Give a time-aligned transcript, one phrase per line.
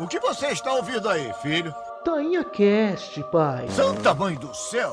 [0.00, 1.74] O que você está ouvindo aí, filho?
[2.04, 3.66] Tainha Cast, pai.
[3.68, 4.92] Santa Mãe do Céu!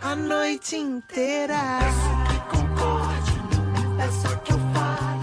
[0.00, 1.56] A noite inteira.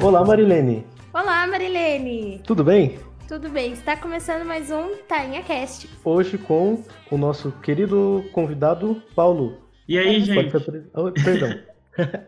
[0.01, 0.85] Olá, Marilene.
[1.13, 2.41] Olá, Marilene.
[2.45, 2.99] Tudo bem?
[3.27, 3.71] Tudo bem?
[3.71, 5.89] Está começando mais um Tainha Cast.
[6.03, 9.57] Hoje com o nosso querido convidado Paulo.
[9.87, 10.51] E aí, Pode gente?
[10.51, 11.59] se apre- Oh, perdão.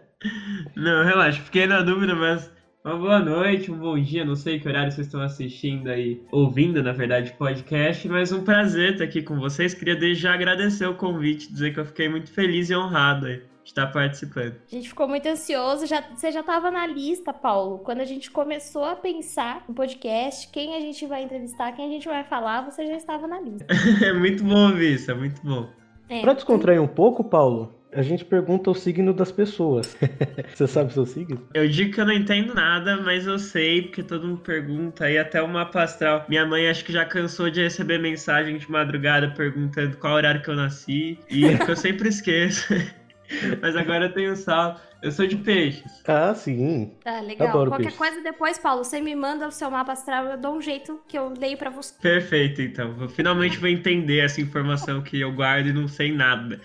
[0.76, 2.50] Não, relaxa, fiquei na dúvida, mas
[2.88, 6.82] uma boa noite, um bom dia, não sei que horário vocês estão assistindo aí, ouvindo,
[6.82, 9.74] na verdade, o podcast, mas um prazer estar aqui com vocês.
[9.74, 13.42] Queria desde já agradecer o convite, dizer que eu fiquei muito feliz e honrado aí
[13.62, 14.56] de estar participando.
[14.72, 15.86] A gente ficou muito ansioso.
[15.86, 17.80] Já, você já estava na lista, Paulo.
[17.80, 21.90] Quando a gente começou a pensar no podcast, quem a gente vai entrevistar, quem a
[21.90, 23.68] gente vai falar, você já estava na lista.
[24.02, 25.68] É muito bom ouvir isso, é muito bom.
[26.08, 26.22] É.
[26.22, 29.98] Pra descontrair um pouco, Paulo, a gente pergunta o signo das pessoas.
[30.54, 31.48] Você sabe o seu signo?
[31.54, 35.18] Eu digo que eu não entendo nada, mas eu sei, porque todo mundo pergunta aí,
[35.18, 36.26] até o mapa astral.
[36.28, 40.50] Minha mãe acho que já cansou de receber mensagem de madrugada perguntando qual horário que
[40.50, 42.74] eu nasci, e eu sempre esqueço.
[43.62, 44.80] mas agora eu tenho salvo.
[45.02, 46.04] Eu sou de peixes.
[46.08, 46.92] Ah, sim.
[47.04, 47.50] Tá, legal.
[47.50, 47.98] Adoro Qualquer peixes.
[48.00, 51.18] coisa depois, Paulo, você me manda o seu mapa astral, eu dou um jeito que
[51.18, 51.94] eu leio pra você.
[52.02, 52.96] Perfeito, então.
[53.00, 56.60] Eu finalmente vou entender essa informação que eu guardo e não sei nada.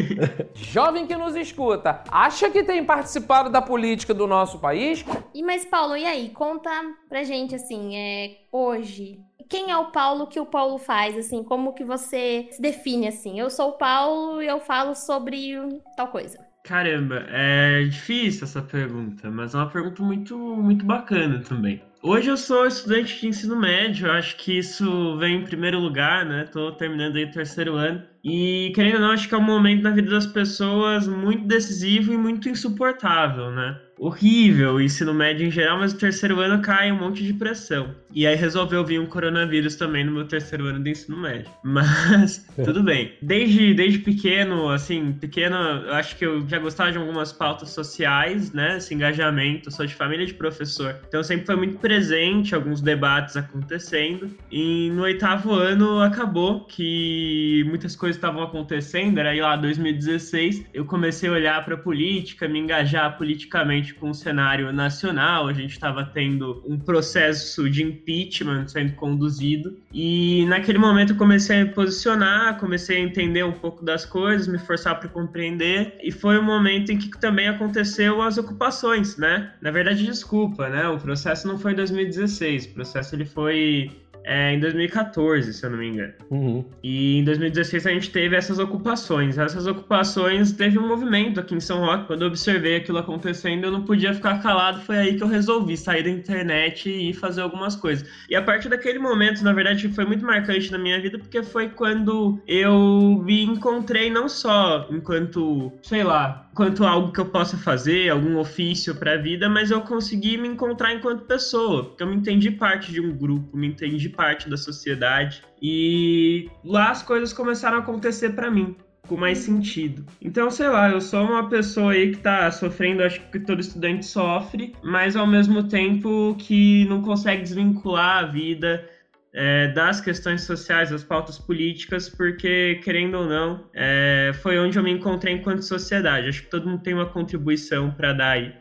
[0.54, 5.04] Jovem que nos escuta, acha que tem participado da política do nosso país?
[5.34, 6.30] E mas, Paulo, e aí?
[6.30, 6.70] Conta
[7.08, 9.18] pra gente, assim, é, hoje.
[9.48, 11.42] Quem é o Paulo que o Paulo faz, assim?
[11.42, 13.38] Como que você se define, assim?
[13.38, 15.54] Eu sou o Paulo e eu falo sobre
[15.96, 16.53] tal coisa.
[16.64, 21.78] Caramba, é difícil essa pergunta, mas é uma pergunta muito, muito bacana também.
[22.02, 26.44] Hoje eu sou estudante de ensino médio, acho que isso vem em primeiro lugar, né?
[26.44, 28.02] Tô terminando aí o terceiro ano.
[28.24, 32.12] E querendo ou não, acho que é um momento na vida das pessoas muito decisivo
[32.12, 33.78] e muito insuportável, né?
[33.98, 37.94] Horrível o ensino médio em geral, mas o terceiro ano cai um monte de pressão.
[38.14, 41.50] E aí resolveu vir um coronavírus também no meu terceiro ano de ensino médio.
[41.64, 43.12] Mas tudo bem.
[43.20, 48.52] Desde, desde pequeno, assim, pequeno, eu acho que eu já gostava de algumas pautas sociais,
[48.52, 48.76] né?
[48.76, 49.70] Esse engajamento.
[49.70, 50.96] Sou de família de professor.
[51.08, 54.30] Então sempre foi muito presente, alguns debates acontecendo.
[54.50, 59.18] E no oitavo ano acabou que muitas coisas estavam acontecendo.
[59.18, 60.66] Era aí lá 2016.
[60.72, 65.46] Eu comecei a olhar para política, me engajar politicamente com o cenário nacional.
[65.46, 69.76] A gente estava tendo um processo de impeachment sendo conduzido.
[69.92, 74.48] E naquele momento eu comecei a me posicionar, comecei a entender um pouco das coisas,
[74.48, 75.98] me forçar para compreender.
[76.02, 79.52] E foi o momento em que também aconteceu as ocupações, né?
[79.60, 80.88] Na verdade, desculpa, né?
[80.88, 82.66] O processo não foi em 2016.
[82.66, 83.90] O processo ele foi
[84.24, 86.14] é, em 2014, se eu não me engano.
[86.30, 86.64] Uhum.
[86.82, 89.36] E em 2016 a gente teve essas ocupações.
[89.36, 92.06] Essas ocupações teve um movimento aqui em São Roque.
[92.06, 94.80] Quando eu observei aquilo acontecendo, eu não podia ficar calado.
[94.80, 98.08] Foi aí que eu resolvi sair da internet e fazer algumas coisas.
[98.28, 101.68] E a partir daquele momento, na verdade, foi muito marcante na minha vida, porque foi
[101.68, 108.08] quando eu me encontrei não só enquanto, sei lá, enquanto algo que eu possa fazer,
[108.08, 112.14] algum ofício para a vida, mas eu consegui me encontrar enquanto pessoa, porque eu me
[112.14, 117.78] entendi parte de um grupo, me entendi parte da sociedade e lá as coisas começaram
[117.78, 118.76] a acontecer para mim
[119.08, 120.06] com mais sentido.
[120.22, 124.06] Então, sei lá, eu sou uma pessoa aí que tá sofrendo, acho que todo estudante
[124.06, 128.88] sofre, mas ao mesmo tempo que não consegue desvincular a vida
[129.34, 134.82] é, das questões sociais, das pautas políticas, porque, querendo ou não, é, foi onde eu
[134.82, 136.28] me encontrei enquanto sociedade.
[136.28, 138.52] Acho que todo mundo tem uma contribuição para dar aí.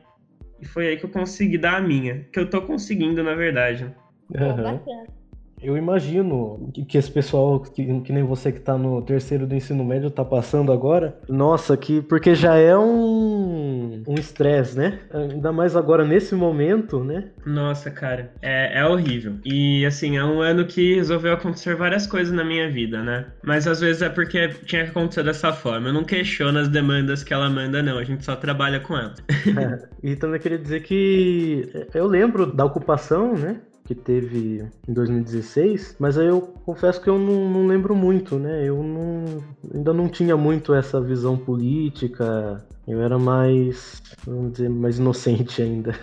[0.60, 3.88] E foi aí que eu consegui dar a minha, que eu tô conseguindo, na verdade.
[4.36, 4.64] Aham.
[4.64, 5.23] bacana.
[5.64, 9.56] Eu imagino que, que esse pessoal, que, que nem você que tá no terceiro do
[9.56, 11.18] ensino médio, tá passando agora.
[11.28, 15.00] Nossa, que porque já é um um estresse, né?
[15.14, 17.26] Ainda mais agora nesse momento, né?
[17.46, 19.36] Nossa, cara, é, é horrível.
[19.46, 23.26] E assim, é um ano que resolveu acontecer várias coisas na minha vida, né?
[23.44, 25.90] Mas às vezes é porque tinha que acontecer dessa forma.
[25.90, 27.98] Eu não questiono as demandas que ela manda, não.
[27.98, 29.14] A gente só trabalha com ela.
[30.04, 33.62] E também queria dizer que eu lembro da ocupação, né?
[33.86, 38.68] Que teve em 2016, mas aí eu confesso que eu não, não lembro muito, né?
[38.68, 39.44] Eu não,
[39.74, 45.94] ainda não tinha muito essa visão política, eu era mais, vamos dizer, mais inocente ainda.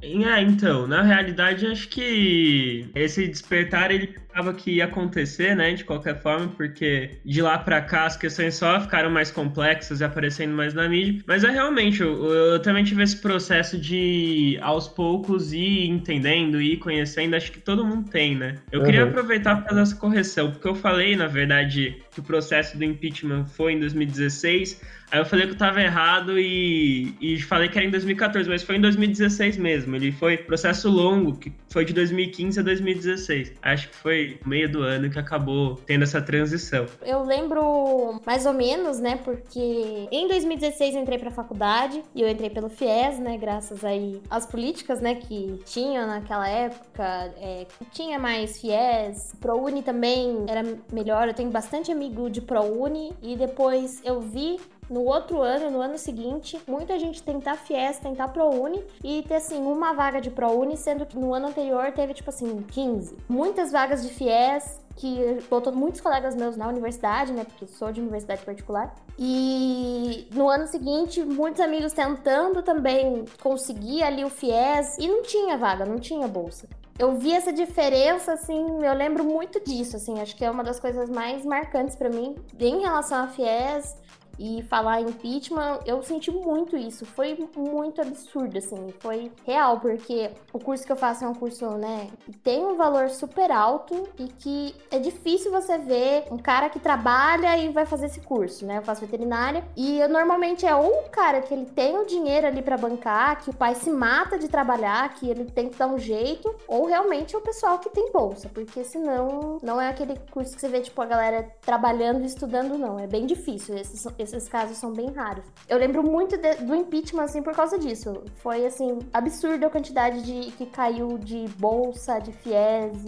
[0.00, 5.82] É, então, na realidade, acho que esse despertar ele achava que ia acontecer, né, de
[5.84, 10.54] qualquer forma, porque de lá para cá as questões só ficaram mais complexas e aparecendo
[10.54, 11.20] mais na mídia.
[11.26, 16.76] Mas é realmente, eu, eu também tive esse processo de aos poucos ir entendendo e
[16.76, 18.54] conhecendo, acho que todo mundo tem, né?
[18.70, 18.86] Eu uhum.
[18.86, 22.84] queria aproveitar para fazer essa correção, porque eu falei, na verdade, que o processo do
[22.84, 24.80] impeachment foi em 2016
[25.10, 28.62] Aí eu falei que eu tava errado e, e falei que era em 2014, mas
[28.62, 29.96] foi em 2016 mesmo.
[29.96, 33.52] Ele foi processo longo, que foi de 2015 a 2016.
[33.62, 36.86] Acho que foi meio do ano que acabou tendo essa transição.
[37.02, 39.18] Eu lembro mais ou menos, né?
[39.24, 43.38] Porque em 2016 eu entrei pra faculdade e eu entrei pelo FIES, né?
[43.38, 45.14] Graças aí às políticas, né?
[45.14, 47.32] Que tinham naquela época.
[47.40, 49.34] É, tinha mais FIES.
[49.40, 50.62] ProUni também era
[50.92, 51.28] melhor.
[51.28, 54.58] Eu tenho bastante amigo de ProUni e depois eu vi
[54.88, 59.58] no outro ano, no ano seguinte, muita gente tentar FIES, tentar ProUni e ter assim
[59.58, 63.16] uma vaga de ProUni, sendo que no ano anterior teve tipo assim 15.
[63.28, 68.00] Muitas vagas de FIES que botou muitos colegas meus na universidade, né, porque sou de
[68.00, 68.92] universidade particular.
[69.16, 75.56] E no ano seguinte, muitos amigos tentando também conseguir ali o FIES e não tinha
[75.56, 76.68] vaga, não tinha bolsa
[76.98, 80.80] eu vi essa diferença, assim, eu lembro muito disso, assim, acho que é uma das
[80.80, 83.96] coisas mais marcantes para mim em relação a FIES
[84.38, 87.04] e falar impeachment, eu senti muito isso.
[87.04, 88.92] Foi muito absurdo, assim.
[89.00, 92.08] Foi real, porque o curso que eu faço é um curso, né,
[92.42, 97.56] tem um valor super alto e que é difícil você ver um cara que trabalha
[97.58, 98.78] e vai fazer esse curso, né?
[98.78, 102.46] Eu faço veterinária e eu, normalmente é ou um cara que ele tem o dinheiro
[102.46, 105.88] ali para bancar, que o pai se mata de trabalhar, que ele tem que dar
[105.88, 110.18] um jeito, ou realmente é o pessoal que tem bolsa, porque senão não é aquele
[110.30, 112.98] curso que você vê, tipo, a galera trabalhando e estudando, não.
[112.98, 113.76] É bem difícil.
[113.76, 114.00] Esses
[114.48, 115.44] casos são bem raros.
[115.68, 118.22] Eu lembro muito de, do impeachment, assim, por causa disso.
[118.36, 123.04] Foi, assim, absurda a quantidade de que caiu de bolsa, de FIES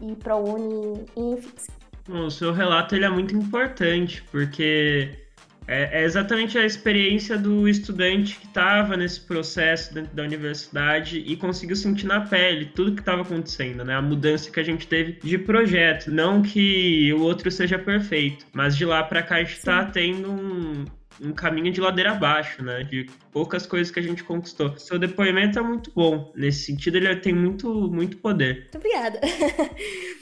[0.00, 5.21] e, e ProUni e o seu relato ele é muito importante, porque
[5.66, 11.36] é, é, exatamente a experiência do estudante que estava nesse processo dentro da universidade e
[11.36, 13.94] conseguiu sentir na pele tudo que estava acontecendo, né?
[13.94, 16.10] A mudança que a gente teve de projeto.
[16.10, 20.30] Não que o outro seja perfeito, mas de lá para cá a gente está tendo
[20.30, 20.84] um,
[21.20, 22.82] um caminho de ladeira abaixo, né?
[22.82, 24.76] De poucas coisas que a gente conquistou.
[24.78, 26.32] Seu depoimento é muito bom.
[26.34, 28.68] Nesse sentido, ele tem muito, muito poder.
[28.72, 29.20] Muito obrigada.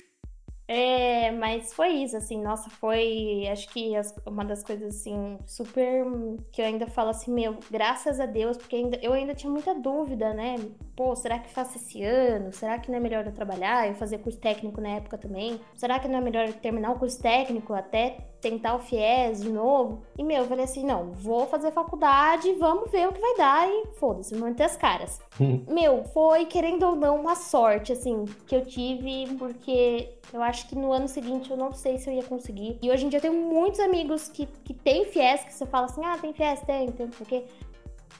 [0.73, 6.07] É, mas foi isso, assim, nossa, foi, acho que as, uma das coisas, assim, super,
[6.53, 9.75] que eu ainda falo assim, meu, graças a Deus, porque ainda, eu ainda tinha muita
[9.75, 10.55] dúvida, né,
[10.95, 12.53] pô, será que faço esse ano?
[12.53, 13.89] Será que não é melhor eu trabalhar?
[13.89, 15.61] Eu fazia curso técnico na época também.
[15.75, 19.51] Será que não é melhor eu terminar o curso técnico até tentar o FIES de
[19.51, 20.03] novo.
[20.19, 23.69] E, meu, eu falei assim: não, vou fazer faculdade, vamos ver o que vai dar
[23.69, 25.21] e foda-se, vou meter as caras.
[25.69, 30.77] meu, foi, querendo ou não, uma sorte, assim, que eu tive, porque eu acho que
[30.77, 32.79] no ano seguinte eu não sei se eu ia conseguir.
[32.83, 35.87] E hoje em dia eu tenho muitos amigos que, que têm FIES, que você fala
[35.87, 37.45] assim: ah, tem FIES, tem, tem, porque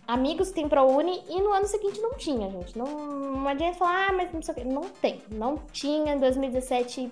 [0.07, 2.77] amigos têm ProUni e no ano seguinte não tinha, gente.
[2.77, 4.65] Não, não adianta falar, ah, mas não sei o quê.
[4.65, 5.23] Não tem.
[5.31, 6.15] Não tinha.
[6.15, 7.11] Em 2017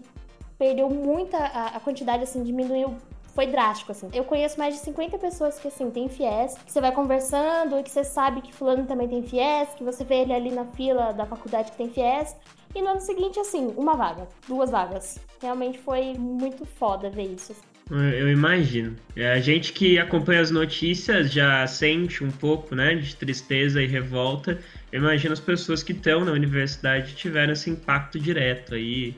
[0.59, 1.39] perdeu muita.
[1.39, 2.97] A, a quantidade, assim, diminuiu
[3.35, 4.09] foi drástico, assim.
[4.13, 7.85] Eu conheço mais de 50 pessoas que, assim, tem FIES, que você vai conversando e
[7.85, 11.13] que você sabe que fulano também tem FIES, que você vê ele ali na fila
[11.13, 12.35] da faculdade que tem FIES.
[12.75, 15.19] E no ano seguinte, assim, uma vaga, duas vagas.
[15.41, 17.55] Realmente foi muito foda ver isso.
[17.91, 18.95] Eu imagino.
[19.17, 23.87] É, a gente que acompanha as notícias já sente um pouco, né, de tristeza e
[23.87, 24.59] revolta.
[24.93, 29.15] Eu imagino as pessoas que estão na universidade tiveram esse impacto direto aí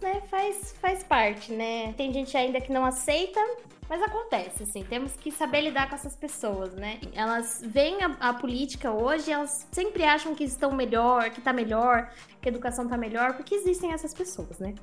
[0.00, 1.92] né, faz, faz parte, né?
[1.96, 3.40] Tem gente ainda que não aceita,
[3.90, 7.00] mas acontece, assim, temos que saber lidar com essas pessoas, né?
[7.12, 12.08] Elas veem a, a, política hoje, elas sempre acham que estão melhor, que tá melhor,
[12.40, 14.74] que a educação tá melhor, porque existem essas pessoas, né?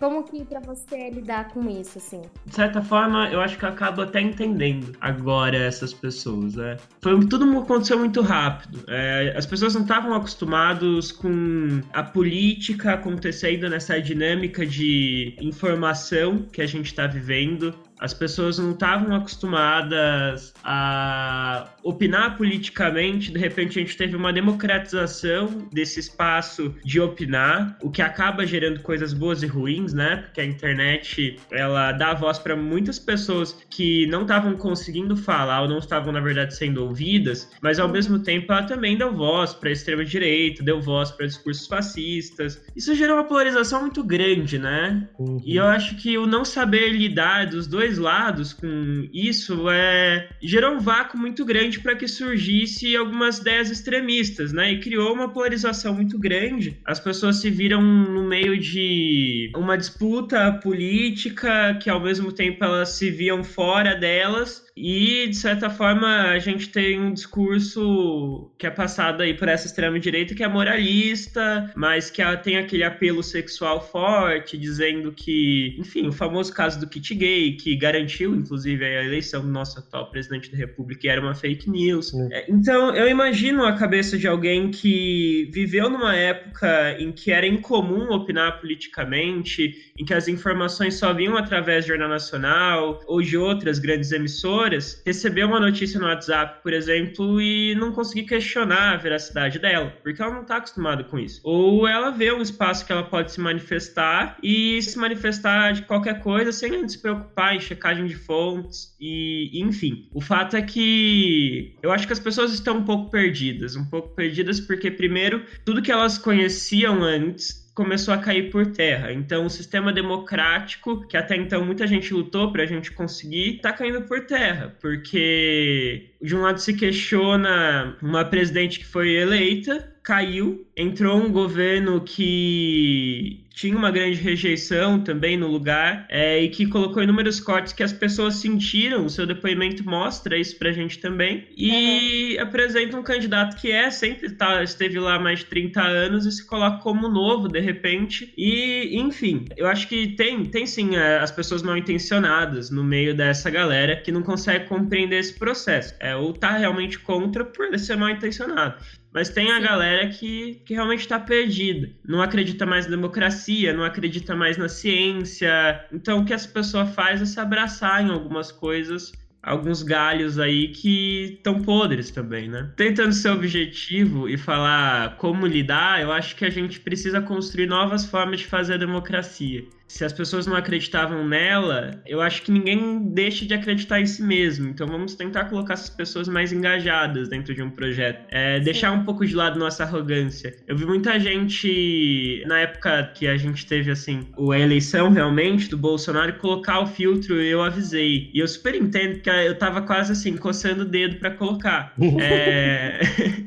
[0.00, 2.22] Como que para você lidar com isso, assim?
[2.44, 6.76] De certa forma, eu acho que eu acabo até entendendo agora essas pessoas, né?
[7.00, 8.84] Foi, tudo aconteceu muito rápido.
[8.88, 16.60] É, as pessoas não estavam acostumadas com a política acontecendo nessa dinâmica de informação que
[16.60, 17.74] a gente está vivendo.
[17.98, 25.68] As pessoas não estavam acostumadas a opinar politicamente, de repente a gente teve uma democratização
[25.72, 30.16] desse espaço de opinar, o que acaba gerando coisas boas e ruins, né?
[30.16, 35.68] Porque a internet ela dá voz para muitas pessoas que não estavam conseguindo falar ou
[35.68, 39.68] não estavam na verdade sendo ouvidas, mas ao mesmo tempo ela também deu voz para
[39.68, 42.62] a extrema direita, deu voz para discursos fascistas.
[42.74, 45.08] Isso gerou uma polarização muito grande, né?
[45.18, 45.40] Uhum.
[45.44, 50.28] E eu acho que o não saber lidar dos dois dois lados com isso é,
[50.42, 54.72] gerou um vácuo muito grande para que surgisse algumas ideias extremistas, né?
[54.72, 56.76] E criou uma polarização muito grande.
[56.84, 62.90] As pessoas se viram no meio de uma disputa política que ao mesmo tempo elas
[62.90, 68.70] se viam fora delas e, de certa forma, a gente tem um discurso que é
[68.70, 74.58] passado aí por essa extrema-direita que é moralista, mas que tem aquele apelo sexual forte,
[74.58, 79.48] dizendo que, enfim, o famoso caso do kit gay, que garantiu, inclusive, a eleição do
[79.48, 82.12] nosso atual presidente da República, era uma fake news.
[82.30, 87.46] É, então, eu imagino a cabeça de alguém que viveu numa época em que era
[87.46, 93.38] incomum opinar politicamente, em que as informações só vinham através do Jornal Nacional ou de
[93.38, 94.65] outras grandes emissoras
[95.04, 100.22] receber uma notícia no WhatsApp, por exemplo, e não conseguir questionar a veracidade dela, porque
[100.22, 101.40] ela não está acostumada com isso.
[101.44, 106.20] Ou ela vê um espaço que ela pode se manifestar e se manifestar de qualquer
[106.20, 110.08] coisa sem se preocupar em checagem de fontes e, enfim.
[110.12, 114.14] O fato é que eu acho que as pessoas estão um pouco perdidas, um pouco
[114.14, 119.12] perdidas porque primeiro tudo que elas conheciam antes começou a cair por terra.
[119.12, 123.70] Então, o sistema democrático, que até então muita gente lutou para a gente conseguir, está
[123.70, 130.64] caindo por terra, porque de um lado se questiona uma presidente que foi eleita, caiu,
[130.76, 137.02] entrou um governo que tinha uma grande rejeição também no lugar é, e que colocou
[137.02, 139.06] inúmeros cortes que as pessoas sentiram.
[139.06, 141.48] O seu depoimento mostra isso pra gente também.
[141.56, 142.42] E uhum.
[142.42, 146.30] apresenta um candidato que é, sempre tá, esteve lá há mais de 30 anos e
[146.30, 148.32] se coloca como novo de repente.
[148.36, 153.16] E, enfim, eu acho que tem, tem sim é, as pessoas mal intencionadas no meio
[153.16, 155.96] dessa galera que não consegue compreender esse processo.
[155.98, 158.76] É, ou tá realmente contra por ser mal intencionado.
[159.16, 161.90] Mas tem a galera que, que realmente está perdida.
[162.06, 165.86] Não acredita mais na democracia, não acredita mais na ciência.
[165.90, 170.68] Então o que essa pessoa faz é se abraçar em algumas coisas alguns galhos aí
[170.68, 172.68] que estão podres também, né?
[172.76, 178.04] Tentando ser objetivo e falar como lidar, eu acho que a gente precisa construir novas
[178.04, 179.64] formas de fazer a democracia
[179.96, 184.22] se as pessoas não acreditavam nela, eu acho que ninguém deixa de acreditar em si
[184.22, 184.68] mesmo.
[184.68, 188.26] Então vamos tentar colocar essas pessoas mais engajadas dentro de um projeto.
[188.30, 190.54] É, deixar um pouco de lado nossa arrogância.
[190.66, 195.78] Eu vi muita gente, na época que a gente teve, assim, a eleição realmente do
[195.78, 198.30] Bolsonaro, colocar o filtro eu avisei.
[198.34, 201.94] E eu super entendo que eu tava quase assim, coçando o dedo para colocar.
[202.20, 203.00] é...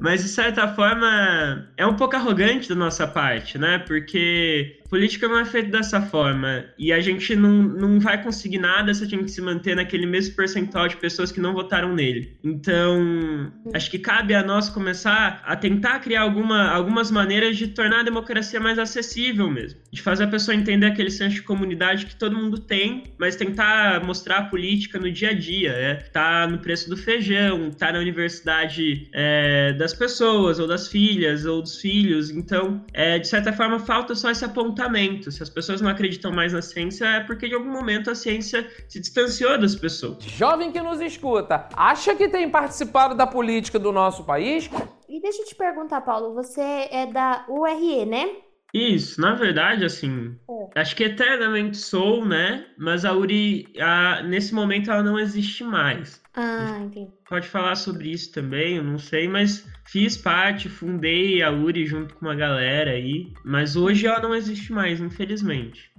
[0.00, 3.78] Mas de certa forma é um pouco arrogante da nossa parte, né?
[3.78, 6.66] Porque política não é feita dessa forma.
[6.78, 10.36] E a gente não, não vai conseguir nada se a gente se manter naquele mesmo
[10.36, 12.36] percentual de pessoas que não votaram nele.
[12.44, 18.00] Então, acho que cabe a nós começar a tentar criar alguma, algumas maneiras de tornar
[18.00, 19.80] a democracia mais acessível mesmo.
[19.90, 24.04] De fazer a pessoa entender aquele senso de comunidade que todo mundo tem, mas tentar
[24.04, 25.70] mostrar a política no dia a dia.
[25.72, 29.33] É, tá no preço do feijão, tá na universidade é,
[29.74, 32.30] das pessoas, ou das filhas, ou dos filhos.
[32.30, 34.84] Então, é, de certa forma, falta só esse apontar
[35.30, 38.68] se as pessoas não acreditam mais na ciência, é porque de algum momento a ciência
[38.88, 40.22] se distanciou das pessoas.
[40.24, 44.70] Jovem que nos escuta, acha que tem participado da política do nosso país?
[45.08, 46.60] E deixa eu te perguntar, Paulo, você
[46.90, 48.28] é da URE, né?
[48.74, 50.80] Isso, na verdade, assim, é.
[50.80, 52.66] acho que eternamente sou, né?
[52.76, 56.20] Mas a URI, a, nesse momento, ela não existe mais.
[56.36, 57.12] Ah, entendi.
[57.28, 62.14] Pode falar sobre isso também, eu não sei, mas fiz parte, fundei a URI junto
[62.14, 65.92] com uma galera aí, mas hoje ela não existe mais, infelizmente.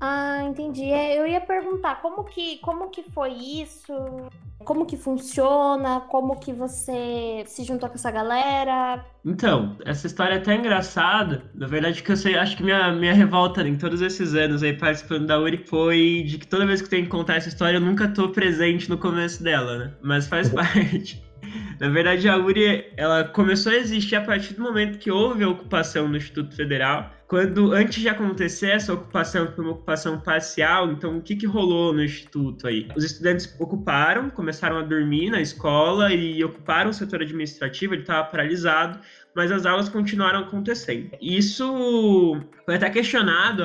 [0.00, 0.90] Ah, entendi.
[0.90, 3.92] É, eu ia perguntar como que, como que foi isso?
[4.64, 6.00] Como que funciona?
[6.00, 9.04] Como que você se juntou com essa galera?
[9.24, 11.50] Então, essa história é até engraçada.
[11.54, 14.72] Na verdade, que eu sei, acho que minha, minha revolta em todos esses anos aí
[14.76, 17.76] participando da URI foi de que toda vez que eu tenho que contar essa história,
[17.76, 19.94] eu nunca tô presente no começo dela, né?
[20.02, 21.22] Mas faz parte.
[21.80, 25.48] Na verdade, a URI ela começou a existir a partir do momento que houve a
[25.48, 31.18] ocupação no Instituto Federal quando antes de acontecer essa ocupação, foi uma ocupação parcial, então
[31.18, 32.86] o que, que rolou no instituto aí?
[32.94, 38.28] Os estudantes ocuparam, começaram a dormir na escola e ocuparam o setor administrativo, ele estava
[38.28, 39.00] paralisado
[39.34, 41.10] mas as aulas continuaram acontecendo.
[41.20, 43.62] Isso foi até questionado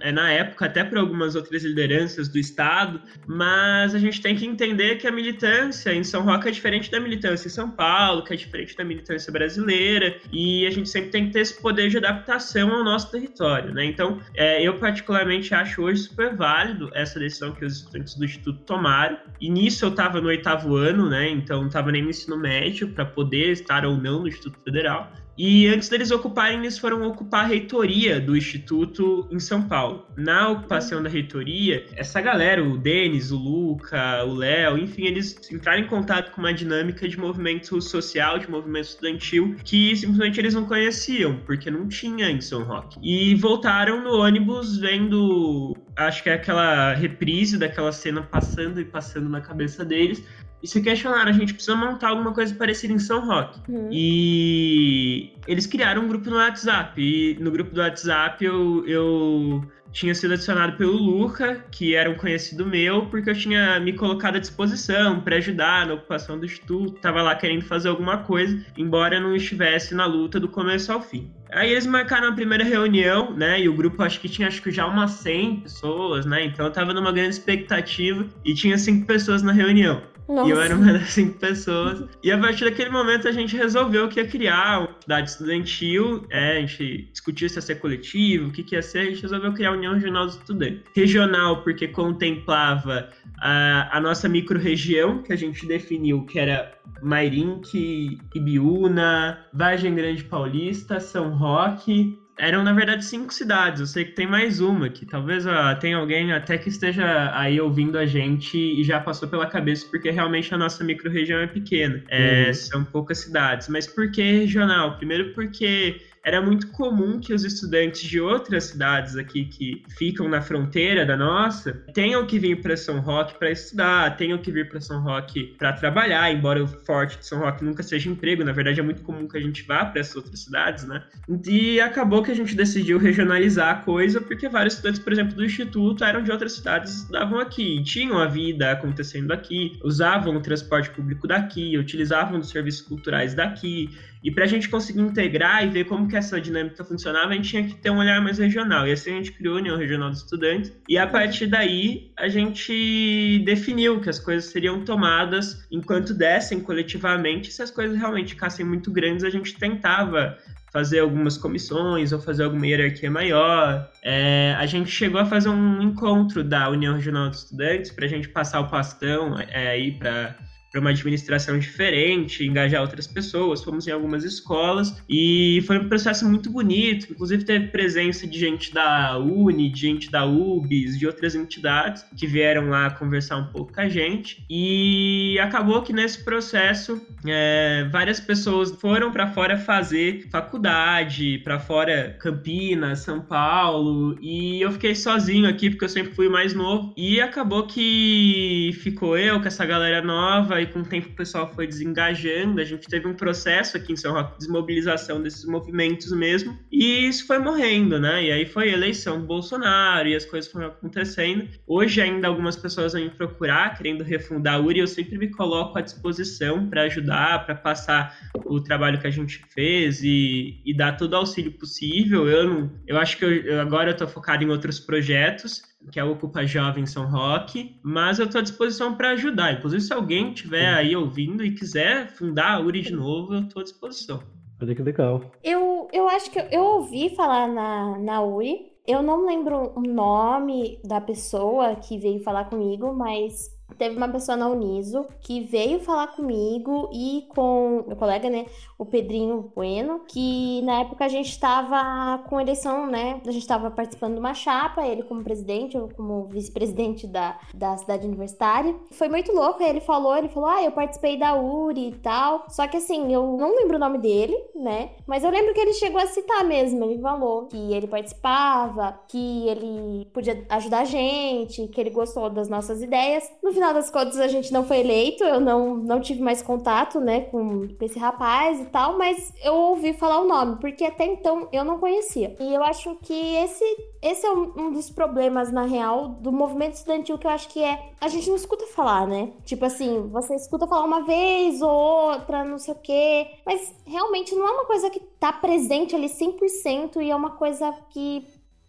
[0.00, 4.46] é, na época, até por algumas outras lideranças do Estado, mas a gente tem que
[4.46, 8.32] entender que a militância em São Roque é diferente da militância em São Paulo, que
[8.32, 11.96] é diferente da militância brasileira, e a gente sempre tem que ter esse poder de
[11.96, 13.84] adaptação ao nosso território, né?
[13.84, 18.60] Então, é, eu particularmente acho hoje super válido essa decisão que os estudantes do Instituto
[18.64, 21.28] tomaram, e nisso eu estava no oitavo ano, né?
[21.28, 24.97] Então, não estava nem no ensino médio para poder estar ou não no Instituto Federal.
[25.38, 30.04] E antes deles ocuparem, eles foram ocupar a reitoria do Instituto em São Paulo.
[30.16, 35.82] Na ocupação da reitoria, essa galera, o Denis, o Luca, o Léo, enfim, eles entraram
[35.82, 40.64] em contato com uma dinâmica de movimento social, de movimento estudantil, que simplesmente eles não
[40.64, 42.98] conheciam, porque não tinha em São Roque.
[43.00, 49.28] E voltaram no ônibus vendo, acho que é aquela reprise daquela cena passando e passando
[49.28, 50.20] na cabeça deles,
[50.62, 53.60] e se questionaram, a gente precisa montar alguma coisa parecida em São Roque.
[53.68, 53.88] Uhum.
[53.92, 57.00] E eles criaram um grupo no WhatsApp.
[57.00, 59.62] E no grupo do WhatsApp eu, eu
[59.92, 64.36] tinha sido adicionado pelo Luca, que era um conhecido meu, porque eu tinha me colocado
[64.36, 69.16] à disposição para ajudar na ocupação do instituto, estava lá querendo fazer alguma coisa, embora
[69.16, 71.30] eu não estivesse na luta do começo ao fim.
[71.50, 73.60] Aí eles marcaram a primeira reunião, né?
[73.60, 76.44] E o grupo acho que tinha acho que já umas 100 pessoas, né?
[76.44, 80.02] Então eu tava numa grande expectativa e tinha cinco pessoas na reunião.
[80.28, 80.48] Nossa.
[80.48, 82.04] E eu era uma das cinco pessoas.
[82.22, 86.26] E a partir daquele momento a gente resolveu que ia criar uma cidade estudantil.
[86.30, 88.98] É, a gente discutiu se ia ser coletivo, o que, que ia ser.
[88.98, 90.82] A gente resolveu criar a União Regional dos Estudantes.
[90.94, 93.08] Regional, porque contemplava
[93.40, 101.00] a, a nossa micro-região, que a gente definiu que era Mairinque, Ibiúna, Vargem Grande Paulista,
[101.00, 103.80] São Roque, eram na verdade cinco cidades.
[103.80, 107.60] Eu sei que tem mais uma que talvez ah, tenha alguém até que esteja aí
[107.60, 112.02] ouvindo a gente e já passou pela cabeça, porque realmente a nossa microrregião é pequena.
[112.08, 112.54] É, Uhum.
[112.54, 113.68] São poucas cidades.
[113.68, 114.96] Mas por que regional?
[114.96, 120.42] Primeiro porque era muito comum que os estudantes de outras cidades aqui que ficam na
[120.42, 124.78] fronteira da nossa tenham que vir para São Roque para estudar, tenham que vir para
[124.78, 128.78] São Roque para trabalhar, embora o forte de São Roque nunca seja emprego, na verdade
[128.78, 131.02] é muito comum que a gente vá para essas outras cidades, né?
[131.46, 135.44] E acabou que a gente decidiu regionalizar a coisa porque vários estudantes, por exemplo, do
[135.44, 140.90] instituto eram de outras cidades estudavam aqui, tinham a vida acontecendo aqui, usavam o transporte
[140.90, 143.88] público daqui, utilizavam dos serviços culturais daqui,
[144.22, 147.48] e para a gente conseguir integrar e ver como que essa dinâmica funcionava, a gente
[147.48, 148.86] tinha que ter um olhar mais regional.
[148.86, 150.72] E assim a gente criou a União Regional dos Estudantes.
[150.88, 157.52] E a partir daí a gente definiu que as coisas seriam tomadas enquanto dessem coletivamente.
[157.52, 160.36] Se as coisas realmente ficassem muito grandes, a gente tentava
[160.72, 163.90] fazer algumas comissões ou fazer alguma hierarquia maior.
[164.02, 168.08] É, a gente chegou a fazer um encontro da União Regional dos Estudantes para a
[168.08, 170.36] gente passar o pastão é, aí para
[170.78, 173.62] para uma administração diferente, engajar outras pessoas.
[173.62, 177.08] Fomos em algumas escolas e foi um processo muito bonito.
[177.10, 182.26] Inclusive, teve presença de gente da Uni, de gente da UBS, de outras entidades que
[182.26, 184.44] vieram lá conversar um pouco com a gente.
[184.48, 192.16] E acabou que nesse processo, é, várias pessoas foram para fora fazer faculdade, para fora
[192.20, 196.94] Campinas, São Paulo, e eu fiquei sozinho aqui porque eu sempre fui mais novo.
[196.96, 201.52] E acabou que ficou eu com essa galera nova e com o tempo o pessoal
[201.54, 202.60] foi desengajando.
[202.60, 206.58] A gente teve um processo aqui em São Roque de desmobilização desses movimentos mesmo.
[206.70, 208.24] E isso foi morrendo, né?
[208.24, 211.48] E aí foi eleição do Bolsonaro e as coisas foram acontecendo.
[211.66, 214.80] Hoje ainda algumas pessoas vão me procurar querendo refundar a URI.
[214.80, 219.38] Eu sempre me coloco à disposição para ajudar, para passar o trabalho que a gente
[219.54, 222.28] fez e, e dar todo o auxílio possível.
[222.28, 225.98] Eu, não, eu acho que eu, eu- agora eu tô focado em outros projetos, que
[225.98, 229.54] é o Ocupa Jovem São Roque, mas eu estou à disposição para ajudar.
[229.54, 233.60] Inclusive, se alguém estiver aí ouvindo e quiser fundar a URI de novo, eu estou
[233.60, 234.22] à disposição.
[234.60, 235.22] Olha que legal.
[235.42, 238.72] Eu, eu acho que eu, eu ouvi falar na, na URI.
[238.86, 244.36] Eu não lembro o nome da pessoa que veio falar comigo, mas teve uma pessoa
[244.36, 248.46] na Uniso que veio falar comigo e com meu colega, né,
[248.78, 253.70] o Pedrinho Bueno, que na época a gente estava com eleição, né, a gente estava
[253.70, 258.74] participando de uma chapa, ele como presidente, eu como vice-presidente da, da cidade universitária.
[258.92, 262.66] Foi muito louco, ele falou, ele falou, ah, eu participei da URI e tal, só
[262.66, 266.00] que assim, eu não lembro o nome dele, né, mas eu lembro que ele chegou
[266.00, 271.80] a citar mesmo, ele falou que ele participava, que ele podia ajudar a gente, que
[271.80, 273.30] ele gostou das nossas ideias.
[273.42, 277.00] No final das contas, a gente não foi eleito, eu não, não tive mais contato,
[277.00, 281.48] né, com esse rapaz e tal, mas eu ouvi falar o nome, porque até então
[281.52, 282.36] eu não conhecia.
[282.38, 283.64] E eu acho que esse,
[284.00, 287.62] esse é um, um dos problemas, na real, do movimento estudantil, que eu acho que
[287.62, 287.90] é.
[288.00, 289.32] A gente não escuta falar, né?
[289.44, 294.34] Tipo assim, você escuta falar uma vez ou outra, não sei o quê, mas realmente
[294.36, 298.24] não é uma coisa que tá presente ali 100% e é uma coisa que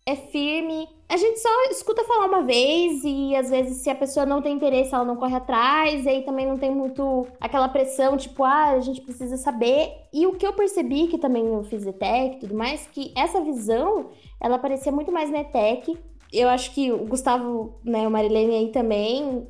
[0.09, 0.87] é firme.
[1.07, 4.55] A gente só escuta falar uma vez e às vezes se a pessoa não tem
[4.55, 8.71] interesse, ela não corre atrás, e aí também não tem muito aquela pressão, tipo, ah,
[8.71, 9.91] a gente precisa saber.
[10.13, 13.41] E o que eu percebi, que também eu fiz ETEC e tudo mais, que essa
[13.41, 15.97] visão, ela aparecia muito mais na ETEC
[16.31, 19.47] eu acho que o Gustavo, né, o Marilene aí também,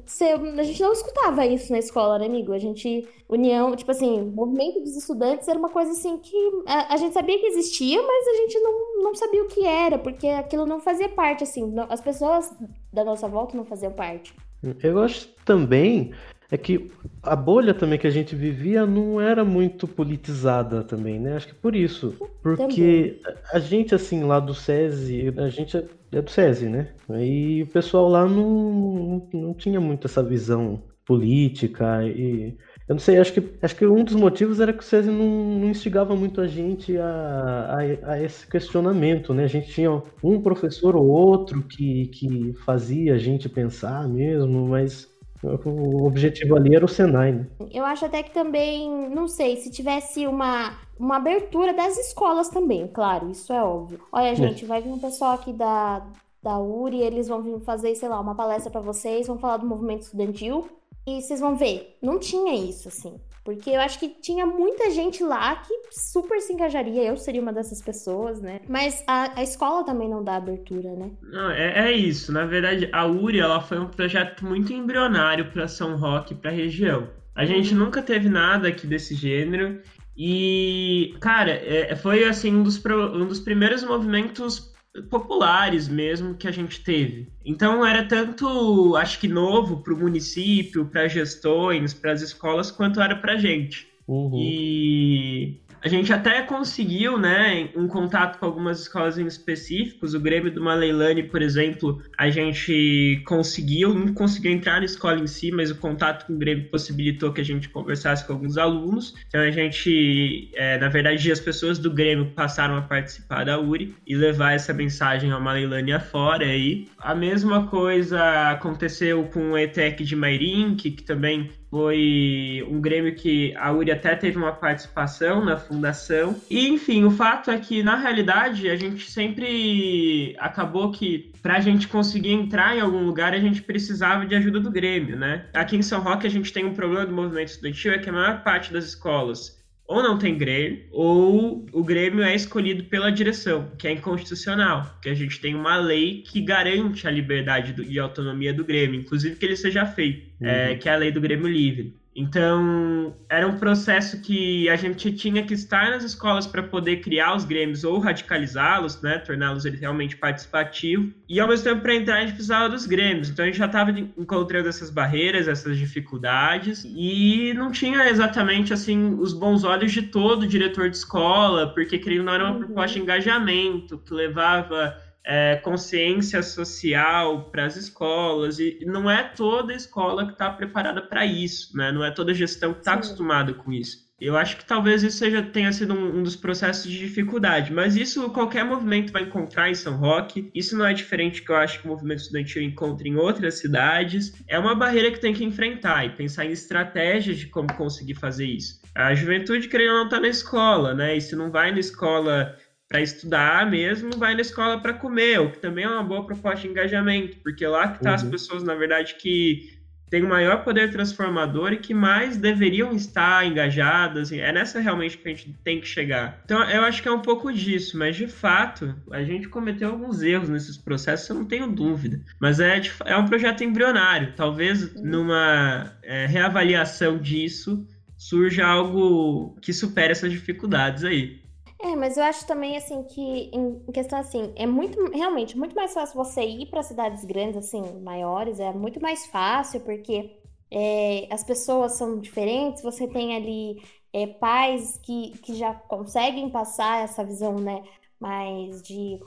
[0.57, 2.53] a gente não escutava isso na escola, né, amigo?
[2.53, 6.97] A gente, união, tipo assim, movimento dos estudantes era uma coisa assim que a, a
[6.97, 10.65] gente sabia que existia, mas a gente não, não sabia o que era, porque aquilo
[10.65, 12.55] não fazia parte, assim, não, as pessoas
[12.93, 14.33] da nossa volta não faziam parte.
[14.81, 16.13] Eu acho também
[16.51, 21.35] é que a bolha também que a gente vivia não era muito politizada também, né?
[21.35, 22.15] Acho que por isso.
[22.41, 23.39] Porque também.
[23.53, 26.89] a gente, assim, lá do SESI, a gente é, é do SESI, né?
[27.21, 32.55] E o pessoal lá não, não tinha muito essa visão política e
[32.87, 35.59] eu não sei, acho que, acho que um dos motivos era que o SESI não,
[35.59, 39.43] não instigava muito a gente a, a, a, esse questionamento, né?
[39.43, 39.91] A gente tinha
[40.23, 45.07] um professor ou outro que, que fazia a gente pensar mesmo, mas
[45.43, 47.47] o objetivo ali era o Senai, né?
[47.71, 52.87] Eu acho até que também, não sei, se tivesse uma, uma abertura das escolas também,
[52.87, 54.01] claro, isso é óbvio.
[54.11, 54.67] Olha, gente, é.
[54.67, 56.05] vai vir um pessoal aqui da,
[56.43, 59.67] da URI, eles vão vir fazer, sei lá, uma palestra para vocês, vão falar do
[59.67, 60.67] movimento estudantil,
[61.07, 63.19] e vocês vão ver, não tinha isso, assim.
[63.55, 67.03] Porque eu acho que tinha muita gente lá que super se engajaria.
[67.03, 68.61] Eu seria uma dessas pessoas, né?
[68.67, 71.09] Mas a, a escola também não dá abertura, né?
[71.23, 72.31] Não, é, é isso.
[72.31, 76.53] Na verdade, a URI ela foi um projeto muito embrionário para São Roque, para a
[76.53, 77.09] região.
[77.35, 77.85] A gente uhum.
[77.85, 79.81] nunca teve nada aqui desse gênero.
[80.15, 84.68] E, cara, é, foi assim um dos, um dos primeiros movimentos
[85.09, 87.27] populares mesmo que a gente teve.
[87.45, 93.01] Então era tanto, acho que novo para o município, para gestões, para as escolas, quanto
[93.01, 93.87] era para a gente.
[94.07, 94.39] Uhum.
[94.39, 100.13] E a gente até conseguiu, né, um contato com algumas escolas em específicos.
[100.13, 105.27] O Grêmio do Maleilane, por exemplo, a gente conseguiu, não conseguiu entrar na escola em
[105.27, 109.15] si, mas o contato com o Grêmio possibilitou que a gente conversasse com alguns alunos.
[109.27, 113.95] Então a gente, é, na verdade, as pessoas do Grêmio passaram a participar da URI
[114.05, 116.87] e levar essa mensagem ao Maleilane afora aí.
[116.97, 123.55] A mesma coisa aconteceu com o ETEC de Mairink, que também foi um Grêmio que
[123.55, 126.35] a Uri até teve uma participação na fundação.
[126.49, 131.59] E, enfim, o fato é que, na realidade, a gente sempre acabou que, para a
[131.59, 135.45] gente conseguir entrar em algum lugar, a gente precisava de ajuda do Grêmio, né?
[135.53, 138.13] Aqui em São Roque, a gente tem um problema do movimento estudantil, é que a
[138.13, 139.58] maior parte das escolas
[139.89, 145.09] ou não tem Grêmio, ou o Grêmio é escolhido pela direção, que é inconstitucional, porque
[145.09, 149.43] a gente tem uma lei que garante a liberdade e autonomia do Grêmio, inclusive que
[149.43, 150.71] ele seja feito, é, uhum.
[150.73, 151.91] é, que é a lei do Grêmio Livre.
[152.19, 157.33] Então, era um processo que a gente tinha que estar nas escolas para poder criar
[157.33, 162.21] os grêmios ou radicalizá-los, né, torná-los realmente participativos, e ao mesmo tempo para entrar a
[162.21, 163.29] gente precisava dos grêmios.
[163.29, 169.15] Então a gente já estava encontrando essas barreiras, essas dificuldades, e não tinha exatamente assim
[169.17, 172.65] os bons olhos de todo diretor de escola, porque querendo não era uma uhum.
[172.65, 174.93] proposta de engajamento que levava
[175.25, 181.25] é, consciência social para as escolas e não é toda escola que está preparada para
[181.25, 181.91] isso, né?
[181.91, 184.09] Não é toda gestão que está acostumada com isso.
[184.19, 187.95] Eu acho que talvez isso seja, tenha sido um, um, dos processos de dificuldade, mas
[187.95, 190.51] isso qualquer movimento vai encontrar em São Roque.
[190.53, 194.33] Isso não é diferente que eu acho que o movimento estudantil encontra em outras cidades.
[194.45, 198.45] É uma barreira que tem que enfrentar e pensar em estratégias de como conseguir fazer
[198.45, 198.81] isso.
[198.93, 201.15] A juventude, querendo não, está na escola, né?
[201.15, 202.57] E se não vai na escola
[202.89, 206.61] para estudar mesmo, vai na escola para comer, o que também é uma boa proposta
[206.61, 208.15] de engajamento, porque lá que tá uhum.
[208.15, 209.77] as pessoas, na verdade, que
[210.09, 214.31] têm o maior poder transformador e que mais deveriam estar engajadas.
[214.31, 216.41] É nessa realmente que a gente tem que chegar.
[216.45, 220.23] Então, eu acho que é um pouco disso, mas de fato, a gente cometeu alguns
[220.23, 222.19] erros nesses processos, eu não tenho dúvida.
[222.39, 224.33] Mas é, é um projeto embrionário.
[224.35, 227.85] Talvez numa é, reavaliação disso
[228.17, 231.39] surja algo que supere essas dificuldades aí.
[231.81, 235.93] É, mas eu acho também, assim, que em questão, assim, é muito, realmente, muito mais
[235.93, 240.37] fácil você ir para cidades grandes, assim, maiores, é muito mais fácil, porque
[240.69, 247.01] é, as pessoas são diferentes, você tem ali é, pais que, que já conseguem passar
[247.03, 247.81] essa visão, né,
[248.19, 249.17] mais de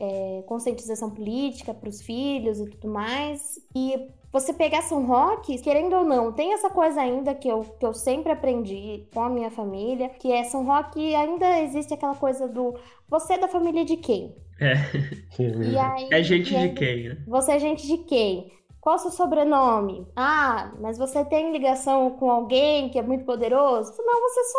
[0.00, 5.96] é, conscientização política para os filhos e tudo mais, e você pegar São Roque, querendo
[5.96, 9.50] ou não, tem essa coisa ainda que eu, que eu sempre aprendi com a minha
[9.50, 12.74] família, que é São Roque ainda existe aquela coisa do
[13.08, 14.36] você é da família de quem?
[14.60, 14.74] É.
[15.80, 17.18] Aí, é gente de quem, né?
[17.26, 18.52] Você é gente de quem?
[18.80, 20.06] Qual o seu sobrenome?
[20.14, 23.92] Ah, mas você tem ligação com alguém que é muito poderoso?
[23.98, 24.58] Não, você só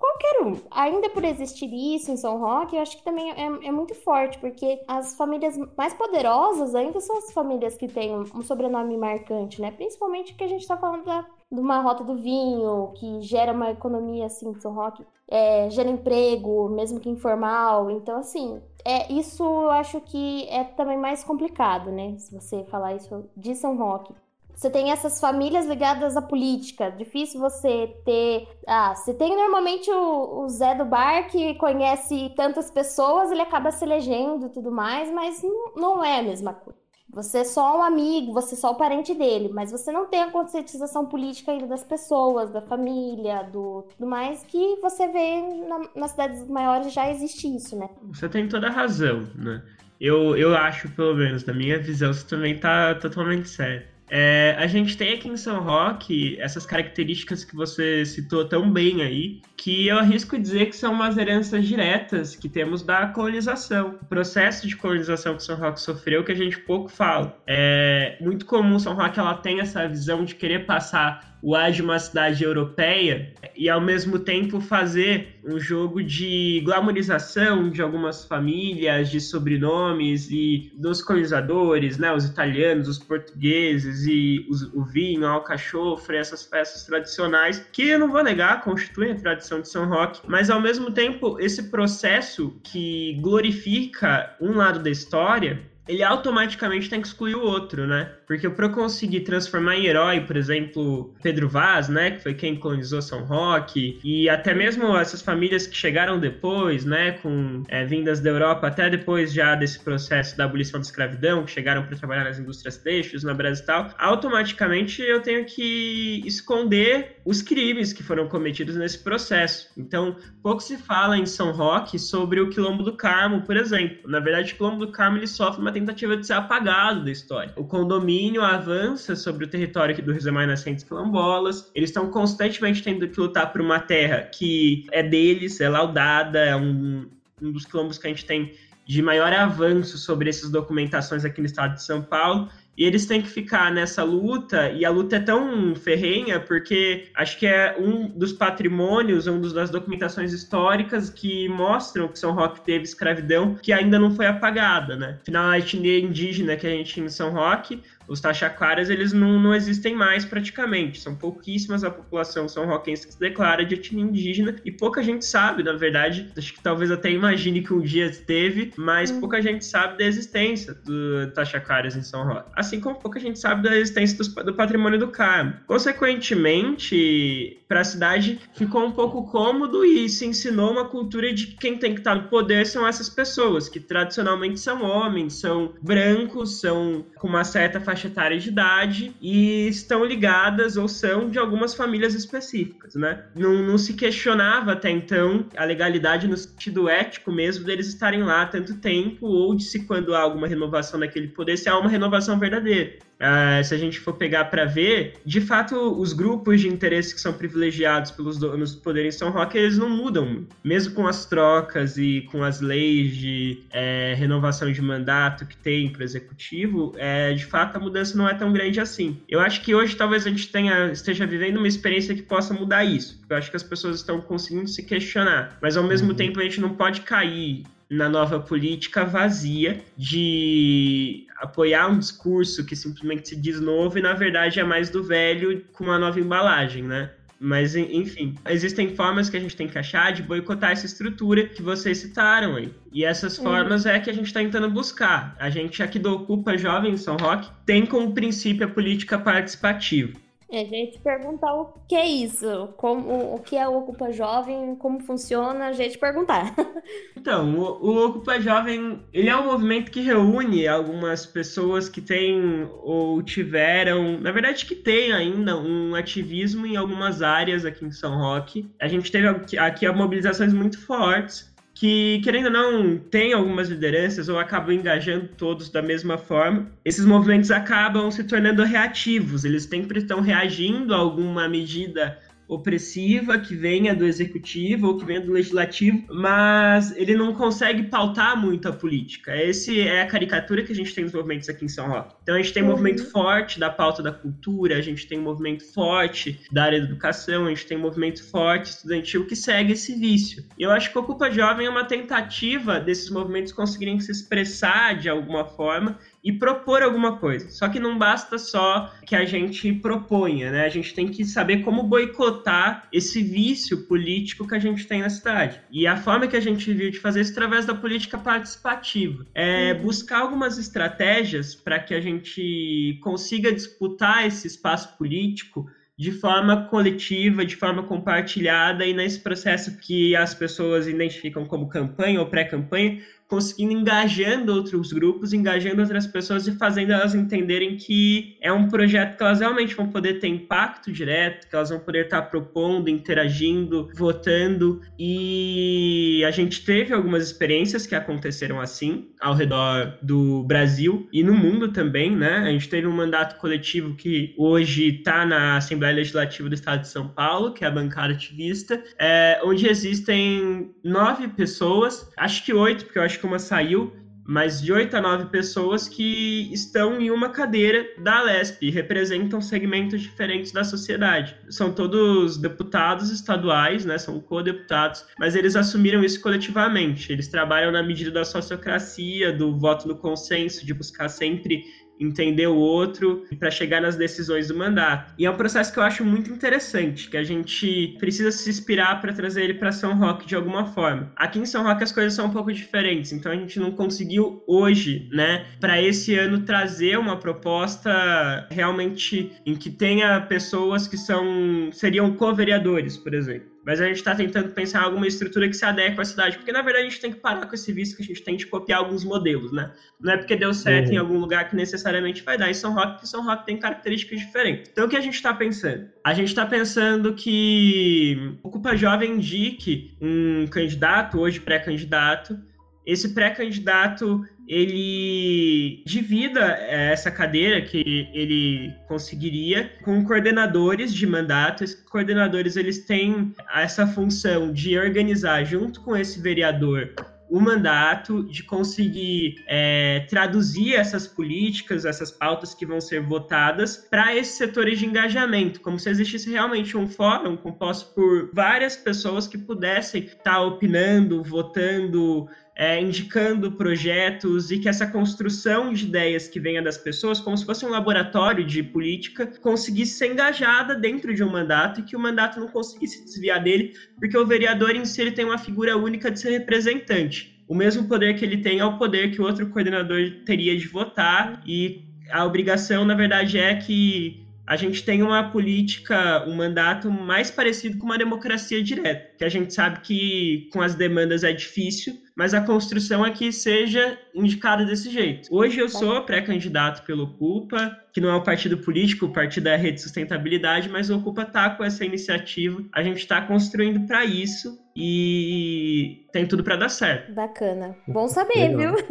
[0.00, 0.56] qualquer um.
[0.70, 4.38] Ainda por existir isso em São Roque, eu acho que também é, é, muito forte,
[4.38, 9.70] porque as famílias mais poderosas ainda são as famílias que têm um, sobrenome marcante, né?
[9.70, 13.70] Principalmente que a gente tá falando da, de uma rota do vinho, que gera uma
[13.70, 17.90] economia assim São Roque, é, gera emprego, mesmo que informal.
[17.90, 22.16] Então, assim, é isso eu acho que é também mais complicado, né?
[22.16, 24.14] Se você falar isso de São Roque.
[24.60, 26.90] Você tem essas famílias ligadas à política.
[26.90, 28.46] Difícil você ter.
[28.66, 33.70] Ah, você tem normalmente o, o Zé do Bar que conhece tantas pessoas, ele acaba
[33.70, 35.40] se elegendo e tudo mais, mas
[35.74, 36.78] não, é a mesma coisa.
[37.08, 40.24] Você é só um amigo, você é só o parente dele, mas você não tem
[40.24, 45.88] a conscientização política ainda das pessoas, da família, do tudo mais, que você vê na,
[45.96, 47.88] nas cidades maiores já existe isso, né?
[48.12, 49.62] Você tem toda a razão, né?
[49.98, 53.99] Eu, eu acho, pelo menos, na minha visão, isso também tá totalmente certo.
[54.10, 59.02] É, a gente tem aqui em São Roque essas características que você citou tão bem
[59.02, 63.98] aí, que eu arrisco dizer que são umas heranças diretas que temos da colonização.
[64.02, 67.38] O processo de colonização que São Roque sofreu, que a gente pouco fala.
[67.46, 71.82] É muito comum São Roque ela tem essa visão de querer passar o ar de
[71.82, 79.10] uma cidade europeia e ao mesmo tempo fazer um jogo de glamorização de algumas famílias,
[79.10, 85.30] de sobrenomes e dos colonizadores, né, os italianos, os portugueses e os, o vinho, a
[85.30, 90.20] alcachofre, essas festas tradicionais que eu não vou negar constituem a tradição de São Roque,
[90.26, 97.00] mas ao mesmo tempo esse processo que glorifica um lado da história ele automaticamente tem
[97.00, 98.12] que excluir o outro, né?
[98.24, 102.54] Porque para eu conseguir transformar em herói, por exemplo, Pedro Vaz, né, que foi quem
[102.54, 108.20] colonizou São Roque, e até mesmo essas famílias que chegaram depois, né, com é, vindas
[108.20, 112.22] da Europa, até depois já desse processo da abolição da escravidão, que chegaram para trabalhar
[112.22, 118.04] nas indústrias têxteis, na Brasil e tal, automaticamente eu tenho que esconder os crimes que
[118.04, 119.68] foram cometidos nesse processo.
[119.76, 124.08] Então, pouco se fala em São Roque sobre o Quilombo do Carmo, por exemplo.
[124.08, 127.52] Na verdade, o Quilombo do Carmo ele sofre uma tentativa de ser apagado da história.
[127.56, 131.70] O condomínio avança sobre o território do Rio Mais Nascentes Quilombolas.
[131.74, 136.54] Eles estão constantemente tendo que lutar por uma terra que é deles, é laudada, é
[136.54, 137.08] um,
[137.42, 138.54] um dos quilombos que a gente tem
[138.86, 142.48] de maior avanço sobre essas documentações aqui no estado de São Paulo.
[142.76, 147.38] E eles têm que ficar nessa luta, e a luta é tão ferrenha porque acho
[147.38, 152.84] que é um dos patrimônios, um das documentações históricas que mostram que São Roque teve
[152.84, 155.18] escravidão que ainda não foi apagada, né?
[155.20, 159.38] Afinal, a etnia indígena que a gente tinha em São Roque, os taxacaras eles não,
[159.38, 161.00] não existem mais praticamente.
[161.00, 165.24] São pouquíssimas a população são roquense que se declara de etnia indígena e pouca gente
[165.24, 166.28] sabe, na verdade.
[166.36, 169.20] Acho que talvez até imagine que um dia teve, mas uhum.
[169.20, 172.50] pouca gente sabe da existência do taxacaras em São Roque.
[172.56, 175.54] Assim como pouca gente sabe da existência do, do patrimônio do Carmo.
[175.68, 181.56] Consequentemente, para a cidade ficou um pouco cômodo e se ensinou uma cultura de que
[181.56, 186.60] quem tem que estar no poder são essas pessoas, que tradicionalmente são homens, são brancos,
[186.60, 191.38] são com uma certa faixa faixa etária de idade e estão ligadas ou são de
[191.38, 193.24] algumas famílias específicas, né?
[193.34, 198.46] Não, não se questionava até então a legalidade no sentido ético mesmo deles estarem lá
[198.46, 202.38] tanto tempo ou de se quando há alguma renovação daquele poder, se há uma renovação
[202.38, 202.98] verdadeira.
[203.20, 207.20] Uh, se a gente for pegar para ver, de fato, os grupos de interesse que
[207.20, 210.46] são privilegiados pelos donos do poder em São Roque, eles não mudam.
[210.64, 215.90] Mesmo com as trocas e com as leis de é, renovação de mandato que tem
[215.90, 219.20] para o executivo, é, de fato a mudança não é tão grande assim.
[219.28, 222.84] Eu acho que hoje talvez a gente tenha, esteja vivendo uma experiência que possa mudar
[222.84, 223.20] isso.
[223.28, 226.14] Eu acho que as pessoas estão conseguindo se questionar, mas ao mesmo uhum.
[226.14, 232.76] tempo a gente não pode cair na nova política vazia de apoiar um discurso que
[232.76, 236.84] simplesmente se diz novo e na verdade é mais do velho com uma nova embalagem,
[236.84, 237.10] né?
[237.42, 241.62] Mas, enfim, existem formas que a gente tem que achar de boicotar essa estrutura que
[241.62, 242.70] vocês citaram aí.
[242.92, 243.44] E essas uhum.
[243.44, 245.34] formas é que a gente está tentando buscar.
[245.40, 250.12] A gente aqui do Ocupa Jovem São Roque tem como princípio a política participativa.
[250.52, 254.74] É, a gente perguntar o que é isso, como, o que é o Ocupa Jovem,
[254.76, 256.54] como funciona, a gente perguntar.
[257.16, 262.66] Então, o, o Ocupa Jovem, ele é um movimento que reúne algumas pessoas que têm
[262.82, 268.16] ou tiveram, na verdade que tem ainda um ativismo em algumas áreas aqui em São
[268.16, 268.70] Roque.
[268.80, 271.49] A gente teve aqui, aqui mobilizações muito fortes
[271.80, 276.70] que, querendo ou não, tem algumas lideranças ou acabam engajando todos da mesma forma.
[276.84, 282.18] Esses movimentos acabam se tornando reativos, eles sempre estão reagindo a alguma medida
[282.50, 288.36] opressiva que venha do executivo ou que venha do legislativo, mas ele não consegue pautar
[288.36, 289.32] muito a política.
[289.32, 292.16] Essa é a caricatura que a gente tem nos movimentos aqui em São Roque.
[292.22, 292.72] Então a gente tem um uhum.
[292.72, 296.86] movimento forte da pauta da cultura, a gente tem um movimento forte da área da
[296.86, 300.44] educação, a gente tem um movimento forte estudantil que segue esse vício.
[300.58, 305.08] Eu acho que o Ocupa Jovem é uma tentativa desses movimentos conseguirem se expressar de
[305.08, 307.50] alguma forma e propor alguma coisa.
[307.50, 310.64] Só que não basta só que a gente proponha, né?
[310.64, 315.10] A gente tem que saber como boicotar esse vício político que a gente tem na
[315.10, 315.60] cidade.
[315.70, 319.26] E a forma que a gente viu de fazer isso é através da política participativa
[319.34, 319.82] é uhum.
[319.82, 325.66] buscar algumas estratégias para que a gente consiga disputar esse espaço político
[326.00, 332.20] de forma coletiva, de forma compartilhada e nesse processo que as pessoas identificam como campanha
[332.20, 338.52] ou pré-campanha, conseguindo engajando outros grupos, engajando outras pessoas e fazendo elas entenderem que é
[338.52, 342.22] um projeto que elas realmente vão poder ter impacto direto, que elas vão poder estar
[342.22, 344.80] propondo, interagindo, votando.
[344.98, 351.32] E a gente teve algumas experiências que aconteceram assim ao redor do Brasil e no
[351.32, 352.38] mundo também, né?
[352.38, 356.88] A gente teve um mandato coletivo que hoje está na Assembleia Legislativa do Estado de
[356.88, 362.86] São Paulo, que é a bancada ativista, é, onde existem nove pessoas, acho que oito,
[362.86, 363.92] porque eu acho que uma saiu,
[364.26, 370.00] mas de oito a nove pessoas que estão em uma cadeira da Lesp, representam segmentos
[370.00, 371.36] diferentes da sociedade.
[371.48, 377.12] São todos deputados estaduais, né, são co-deputados, mas eles assumiram isso coletivamente.
[377.12, 381.64] Eles trabalham na medida da sociocracia, do voto no consenso, de buscar sempre
[382.00, 385.12] entender o outro para chegar nas decisões do mandato.
[385.18, 389.00] E é um processo que eu acho muito interessante, que a gente precisa se inspirar
[389.00, 391.12] para trazer ele para São Roque de alguma forma.
[391.16, 394.42] Aqui em São Roque as coisas são um pouco diferentes, então a gente não conseguiu
[394.46, 401.70] hoje, né, para esse ano trazer uma proposta realmente em que tenha pessoas que são
[401.72, 405.64] seriam co-vereadores, por exemplo mas a gente está tentando pensar em alguma estrutura que se
[405.64, 408.02] adeque à cidade, porque na verdade a gente tem que parar com esse vício que
[408.02, 409.72] a gente tem de copiar alguns modelos, né?
[410.00, 410.94] Não é porque deu certo uhum.
[410.94, 414.20] em algum lugar que necessariamente vai dar em São Roque, porque São Roque tem características
[414.20, 414.70] diferentes.
[414.72, 415.88] Então o que a gente está pensando?
[416.04, 422.38] A gente está pensando que o Ocupa Jovem indique um candidato, hoje pré-candidato,
[422.86, 431.62] esse pré-candidato ele divida eh, essa cadeira que ele conseguiria com coordenadores de mandato.
[431.62, 436.92] Esses coordenadores eles têm essa função de organizar junto com esse vereador
[437.30, 444.16] o mandato, de conseguir é, traduzir essas políticas, essas pautas que vão ser votadas para
[444.16, 449.38] esses setores de engajamento, como se existisse realmente um fórum composto por várias pessoas que
[449.38, 452.28] pudessem estar tá opinando, votando,
[452.60, 457.46] é, indicando projetos e que essa construção de ideias que venha das pessoas, como se
[457.46, 461.98] fosse um laboratório de política, conseguisse ser engajada dentro de um mandato e que o
[461.98, 466.10] mandato não conseguisse desviar dele, porque o vereador em si ele tem uma figura única
[466.10, 467.42] de ser representante.
[467.48, 470.68] O mesmo poder que ele tem é o poder que o outro coordenador teria de
[470.68, 476.90] votar e a obrigação, na verdade, é que a gente tem uma política, um mandato
[476.90, 481.32] mais parecido com uma democracia direta, que a gente sabe que com as demandas é
[481.32, 485.28] difícil, mas a construção é que seja indicada desse jeito.
[485.30, 489.54] Hoje eu sou pré-candidato pelo Ocupa, que não é um partido político, o partido é
[489.54, 494.04] a Rede Sustentabilidade, mas o Ocupa está com essa iniciativa, a gente está construindo para
[494.04, 497.14] isso e tem tudo para dar certo.
[497.14, 497.76] Bacana.
[497.86, 498.74] Bom saber, Legal.
[498.74, 498.84] viu?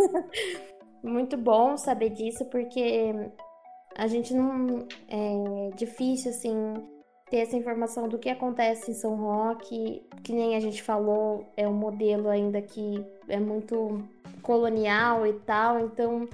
[1.04, 3.14] Muito bom saber disso, porque
[4.00, 4.88] a gente não.
[5.08, 6.54] É difícil, assim,
[7.30, 11.68] ter essa informação do que acontece em São Roque, que nem a gente falou, é
[11.68, 14.02] um modelo ainda que é muito
[14.42, 16.28] colonial e tal, então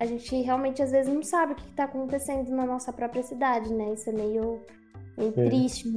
[0.00, 3.72] a gente realmente às vezes não sabe o que está acontecendo na nossa própria cidade,
[3.74, 3.92] né?
[3.92, 4.60] Isso é meio
[5.18, 5.92] é triste.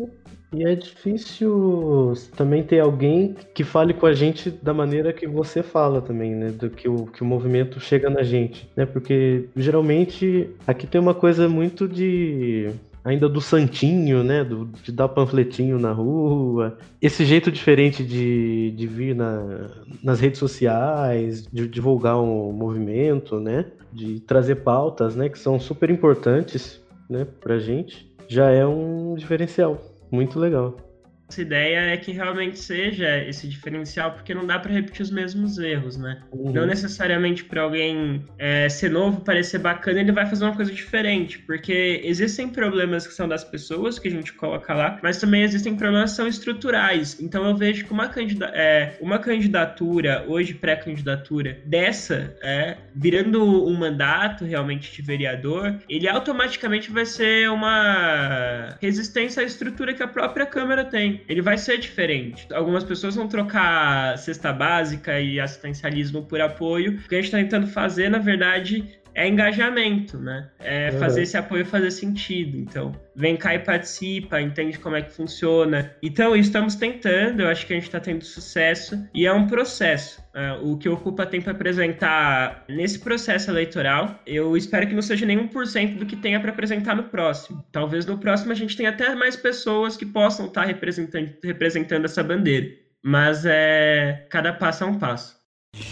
[0.54, 5.64] E é difícil também ter alguém que fale com a gente da maneira que você
[5.64, 6.52] fala também, né?
[6.52, 8.86] Do que o, que o movimento chega na gente, né?
[8.86, 12.70] Porque geralmente aqui tem uma coisa muito de
[13.02, 14.44] ainda do santinho, né?
[14.44, 16.78] Do, de dar panfletinho na rua.
[17.02, 19.70] Esse jeito diferente de, de vir na,
[20.04, 23.68] nas redes sociais, de divulgar um movimento, né?
[23.94, 25.30] De trazer pautas, né?
[25.30, 27.26] Que são super importantes, né?
[27.40, 29.91] Pra gente já é um diferencial.
[30.12, 30.91] Muito legal.
[31.32, 35.58] Essa ideia é que realmente seja esse diferencial, porque não dá para repetir os mesmos
[35.58, 36.22] erros, né?
[36.30, 36.52] Uhum.
[36.52, 41.40] Não necessariamente para alguém é, ser novo, parecer bacana, ele vai fazer uma coisa diferente,
[41.40, 45.74] porque existem problemas que são das pessoas que a gente coloca lá, mas também existem
[45.74, 47.18] problemas que são estruturais.
[47.22, 53.74] Então eu vejo que uma, candida é, uma candidatura, hoje pré-candidatura, dessa, é, virando um
[53.78, 60.46] mandato realmente de vereador, ele automaticamente vai ser uma resistência à estrutura que a própria
[60.46, 62.48] Câmara tem ele vai ser diferente.
[62.54, 66.94] Algumas pessoas vão trocar cesta básica e assistencialismo por apoio.
[66.94, 70.50] O que a gente está tentando fazer, na verdade, é engajamento, né?
[70.60, 72.58] É fazer esse apoio fazer sentido.
[72.58, 75.96] Então, vem cá e participa, entende como é que funciona.
[76.02, 80.22] Então, estamos tentando, eu acho que a gente está tendo sucesso e é um processo.
[80.34, 85.26] É, o que ocupa tempo é apresentar nesse processo eleitoral, eu espero que não seja
[85.26, 87.64] nem 1% do que tenha para apresentar no próximo.
[87.72, 92.24] Talvez no próximo a gente tenha até mais pessoas que possam estar representando, representando essa
[92.24, 92.68] bandeira.
[93.04, 95.41] Mas é cada passo é um passo.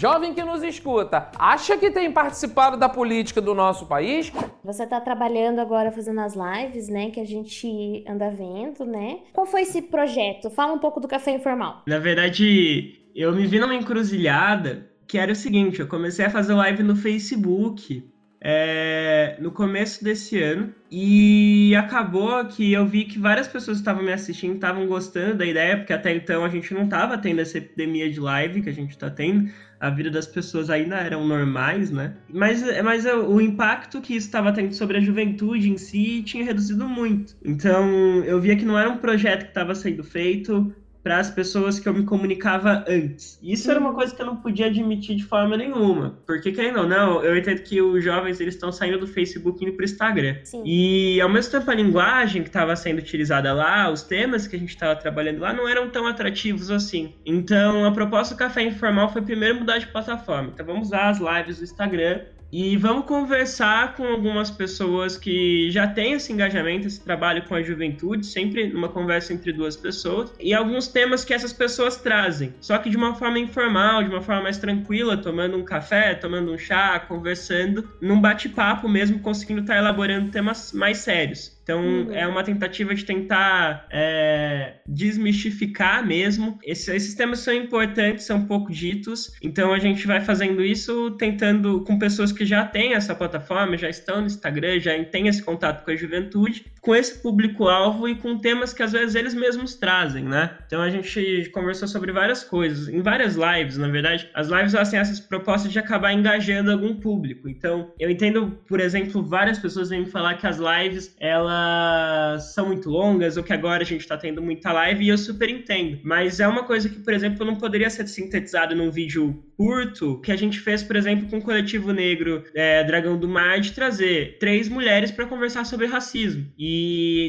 [0.00, 4.32] Jovem que nos escuta, acha que tem participado da política do nosso país?
[4.62, 7.10] Você tá trabalhando agora fazendo as lives, né?
[7.10, 9.20] Que a gente anda vendo, né?
[9.32, 10.50] Qual foi esse projeto?
[10.50, 11.82] Fala um pouco do Café Informal.
[11.86, 16.54] Na verdade, eu me vi numa encruzilhada que era o seguinte: eu comecei a fazer
[16.54, 18.02] live no Facebook
[18.42, 24.12] é, no começo desse ano e acabou que eu vi que várias pessoas estavam me
[24.12, 28.10] assistindo, estavam gostando da ideia, porque até então a gente não estava tendo essa epidemia
[28.10, 29.50] de live que a gente está tendo.
[29.78, 32.14] A vida das pessoas ainda eram normais, né?
[32.28, 36.86] Mas, mas o impacto que isso estava tendo sobre a juventude em si tinha reduzido
[36.86, 37.34] muito.
[37.42, 41.78] Então eu via que não era um projeto que estava sendo feito para as pessoas
[41.78, 43.38] que eu me comunicava antes.
[43.42, 46.18] Isso era uma coisa que eu não podia admitir de forma nenhuma.
[46.26, 49.66] Porque, querendo ou não, eu entendo que os jovens eles estão saindo do Facebook e
[49.66, 50.36] indo para o Instagram.
[50.44, 50.62] Sim.
[50.64, 54.58] E, ao mesmo tempo, a linguagem que estava sendo utilizada lá, os temas que a
[54.58, 57.14] gente estava trabalhando lá, não eram tão atrativos assim.
[57.24, 60.50] Então, a proposta do Café Informal foi primeiro mudar de plataforma.
[60.52, 62.20] Então, vamos usar as lives do Instagram
[62.52, 67.62] e vamos conversar com algumas pessoas que já têm esse engajamento, esse trabalho com a
[67.62, 72.78] juventude, sempre numa conversa entre duas pessoas, e alguns temas que essas pessoas trazem, só
[72.78, 76.58] que de uma forma informal, de uma forma mais tranquila, tomando um café, tomando um
[76.58, 81.59] chá, conversando, num bate-papo mesmo, conseguindo estar elaborando temas mais sérios.
[81.70, 82.12] Então, Uhum.
[82.12, 86.58] é uma tentativa de tentar é, desmistificar mesmo.
[86.64, 89.32] Esses, esses temas são importantes, são pouco ditos.
[89.40, 93.88] Então, a gente vai fazendo isso tentando com pessoas que já têm essa plataforma, já
[93.88, 98.38] estão no Instagram, já têm esse contato com a juventude, com esse público-alvo e com
[98.38, 100.56] temas que às vezes eles mesmos trazem, né?
[100.66, 104.28] Então, a gente conversou sobre várias coisas, em várias lives, na verdade.
[104.34, 107.48] As lives elas têm essas propostas de acabar engajando algum público.
[107.48, 112.66] Então, eu entendo, por exemplo, várias pessoas vêm me falar que as lives, elas são
[112.66, 116.00] muito longas ou que agora a gente tá tendo muita live e eu super entendo.
[116.02, 120.32] Mas é uma coisa que, por exemplo, não poderia ser sintetizado num vídeo curto que
[120.32, 124.38] a gente fez, por exemplo, com o coletivo negro é, Dragão do Mar de trazer
[124.38, 126.69] três mulheres para conversar sobre racismo e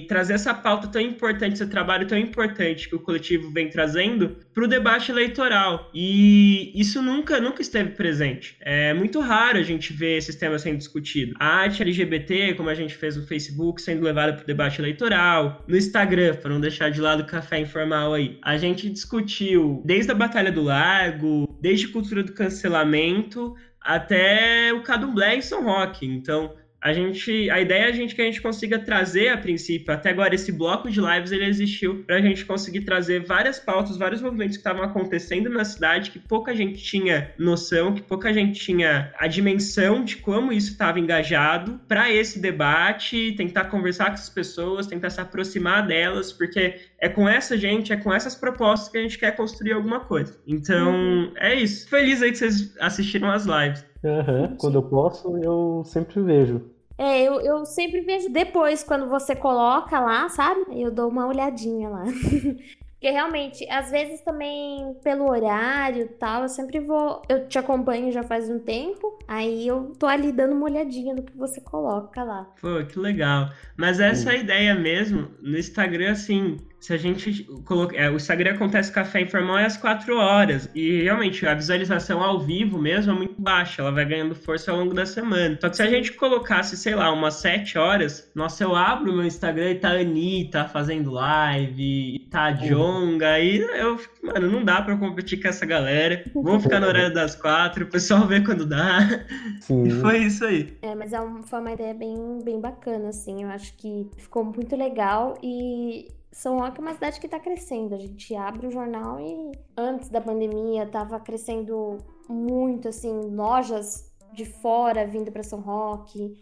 [0.08, 4.64] trazer essa pauta tão importante, esse trabalho tão importante que o coletivo vem trazendo para
[4.64, 5.90] o debate eleitoral.
[5.94, 8.56] E isso nunca, nunca esteve presente.
[8.62, 11.36] É muito raro a gente ver esses temas sendo discutidos.
[11.40, 15.64] A arte LGBT, como a gente fez no Facebook, sendo levada para o debate eleitoral.
[15.68, 18.38] No Instagram, para não deixar de lado o café informal aí.
[18.42, 25.38] A gente discutiu desde a Batalha do Largo, desde cultura do cancelamento, até o Cadomblé
[25.38, 26.06] em São Roque.
[26.06, 29.94] Então, a gente, a ideia é a gente que a gente consiga trazer a princípio,
[29.94, 33.98] até agora esse bloco de lives ele existiu para a gente conseguir trazer várias pautas,
[33.98, 38.60] vários movimentos que estavam acontecendo na cidade que pouca gente tinha noção, que pouca gente
[38.60, 44.30] tinha a dimensão de como isso estava engajado para esse debate, tentar conversar com essas
[44.30, 48.98] pessoas, tentar se aproximar delas, porque é com essa gente, é com essas propostas que
[48.98, 50.40] a gente quer construir alguma coisa.
[50.48, 51.88] Então, é isso.
[51.88, 53.91] Feliz aí que vocês assistiram as lives.
[54.04, 56.62] Aham, Quando eu posso, eu sempre vejo.
[56.98, 60.62] É, eu, eu sempre vejo depois, quando você coloca lá, sabe?
[60.80, 62.04] Eu dou uma olhadinha lá.
[63.02, 67.24] Porque realmente, às vezes também pelo horário e tal, eu sempre vou.
[67.28, 71.24] Eu te acompanho já faz um tempo, aí eu tô ali dando uma olhadinha no
[71.24, 72.48] que você coloca lá.
[72.62, 73.50] Pô, que legal.
[73.76, 75.32] Mas essa é a ideia mesmo.
[75.42, 77.96] No Instagram, assim, se a gente colocar.
[77.96, 80.68] É, o Instagram acontece café informal é às 4 horas.
[80.74, 83.84] E realmente a visualização ao vivo mesmo é muito baixa.
[83.84, 85.58] Ela vai ganhando força ao longo da semana.
[85.62, 89.16] Só que se a gente colocasse, sei lá, umas 7 horas, nossa, eu abro o
[89.16, 94.16] meu Instagram e tá a Anitta fazendo live, e tá a Jonga, aí eu fico,
[94.26, 96.24] mano, não dá pra competir com essa galera.
[96.34, 99.24] Vamos ficar no horário das quatro, o pessoal vê quando dá.
[99.60, 99.84] Sim.
[99.88, 100.76] E foi isso aí.
[100.82, 103.44] É, mas é um- foi uma ideia bem, bem bacana, assim.
[103.44, 107.94] Eu acho que ficou muito legal e São Roque é uma cidade que tá crescendo.
[107.94, 111.98] A gente abre o jornal e antes da pandemia tava crescendo
[112.30, 116.40] muito, assim, lojas de fora vindo pra São Roque.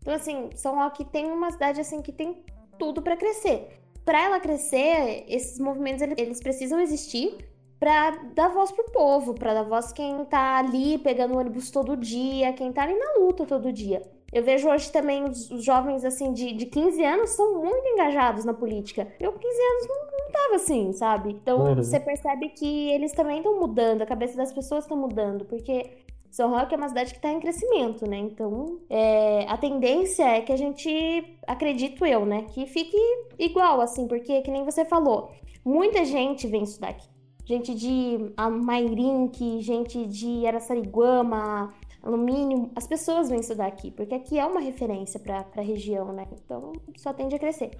[0.00, 2.44] Então, assim, São Roque tem uma cidade, assim, que tem
[2.78, 3.80] tudo pra crescer.
[4.04, 7.36] Pra ela crescer, esses movimentos, eles- precisam existir
[7.78, 12.52] pra dar voz pro povo, pra dar voz quem tá ali pegando ônibus todo dia,
[12.52, 14.02] quem tá ali na luta todo dia.
[14.32, 18.44] Eu vejo hoje também os, os jovens, assim, de, de 15 anos são muito engajados
[18.44, 19.06] na política.
[19.20, 21.30] Eu, com 15 anos, não, não tava assim, sabe?
[21.32, 21.74] Então, Uhum.
[21.76, 25.98] você percebe que eles também estão mudando, a cabeça das pessoas estão mudando, porque
[26.30, 28.16] São Roque é uma cidade que está em crescimento, né?
[28.16, 32.96] Então, é, a tendência é que a gente, acredito eu, né, que fique
[33.38, 35.30] igual, assim, porque, que nem você falou,
[35.62, 37.06] muita gente vem estudar aqui.
[37.44, 38.18] Gente de
[38.62, 45.20] Mairink, gente de Araçariguama, alumínio, as pessoas vêm estudar aqui, porque aqui é uma referência
[45.20, 46.26] para a região, né?
[46.44, 47.70] Então, só tende a crescer.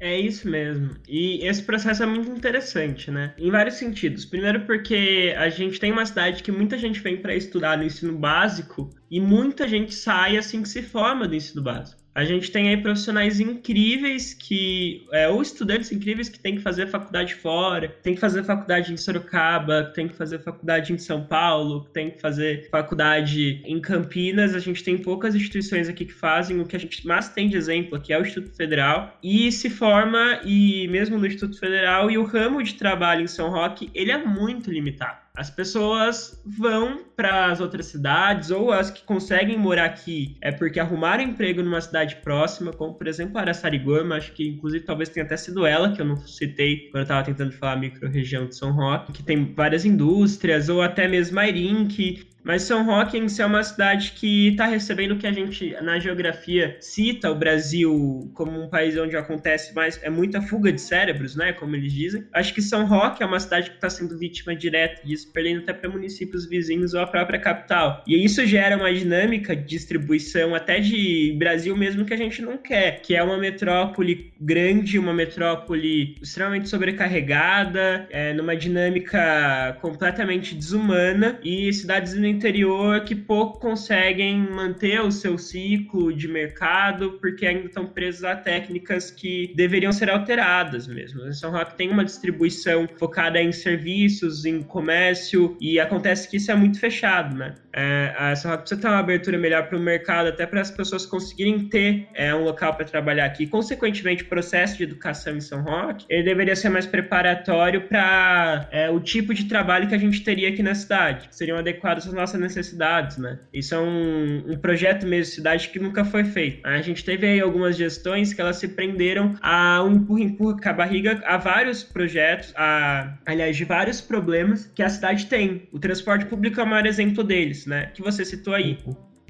[0.00, 0.96] É isso mesmo.
[1.08, 3.34] E esse processo é muito interessante, né?
[3.38, 4.24] Em vários sentidos.
[4.24, 8.16] Primeiro porque a gente tem uma cidade que muita gente vem para estudar no ensino
[8.16, 12.03] básico e muita gente sai assim que se forma do ensino básico.
[12.14, 16.86] A gente tem aí profissionais incríveis que, é, ou estudantes incríveis que têm que fazer
[16.86, 21.88] faculdade fora, tem que fazer faculdade em Sorocaba, tem que fazer faculdade em São Paulo,
[21.92, 24.54] tem que fazer faculdade em Campinas.
[24.54, 26.60] A gente tem poucas instituições aqui que fazem.
[26.60, 29.18] O que a gente mais tem de exemplo aqui é o Instituto Federal.
[29.20, 33.50] E se forma e mesmo no Instituto Federal e o ramo de trabalho em São
[33.50, 39.02] Roque ele é muito limitado as pessoas vão para as outras cidades ou as que
[39.02, 44.32] conseguem morar aqui é porque arrumaram emprego numa cidade próxima, como por exemplo Araçariguama, acho
[44.32, 47.52] que inclusive talvez tenha até sido ela que eu não citei quando eu estava tentando
[47.52, 52.62] falar micro-região de São Roque, que tem várias indústrias, ou até mesmo Mairim, que mas
[52.62, 52.84] São
[53.28, 57.34] si é uma cidade que está recebendo o que a gente, na geografia, cita o
[57.34, 61.52] Brasil como um país onde acontece mais, é muita fuga de cérebros, né?
[61.52, 62.24] Como eles dizem.
[62.32, 65.72] Acho que São Roque é uma cidade que está sendo vítima direta disso, perdendo até
[65.72, 68.04] para municípios vizinhos ou a própria capital.
[68.06, 72.58] E isso gera uma dinâmica de distribuição até de Brasil mesmo que a gente não
[72.58, 81.38] quer, que é uma metrópole grande, uma metrópole extremamente sobrecarregada, é, numa dinâmica completamente desumana
[81.42, 87.86] e cidades interior que pouco conseguem manter o seu ciclo de mercado porque ainda estão
[87.86, 91.32] presos a técnicas que deveriam ser alteradas mesmo.
[91.32, 96.54] São Roque tem uma distribuição focada em serviços, em comércio e acontece que isso é
[96.54, 97.54] muito fechado, né?
[97.74, 100.70] É, a São Roque precisa ter uma abertura melhor para o mercado, até para as
[100.70, 103.46] pessoas conseguirem ter é, um local para trabalhar aqui.
[103.46, 108.88] Consequentemente, o processo de educação em São Roque ele deveria ser mais preparatório para é,
[108.90, 112.12] o tipo de trabalho que a gente teria aqui na cidade, que seriam adequados às
[112.12, 113.38] nossas necessidades, né?
[113.52, 116.66] Isso é um, um projeto mesmo de cidade que nunca foi feito.
[116.66, 120.72] A gente teve aí algumas gestões que elas se prenderam a um empurra-empurra com a
[120.72, 125.68] barriga a vários projetos, a, aliás, de vários problemas que a cidade tem.
[125.72, 127.86] O transporte público é o maior exemplo deles, né?
[127.86, 128.78] Que você citou aí.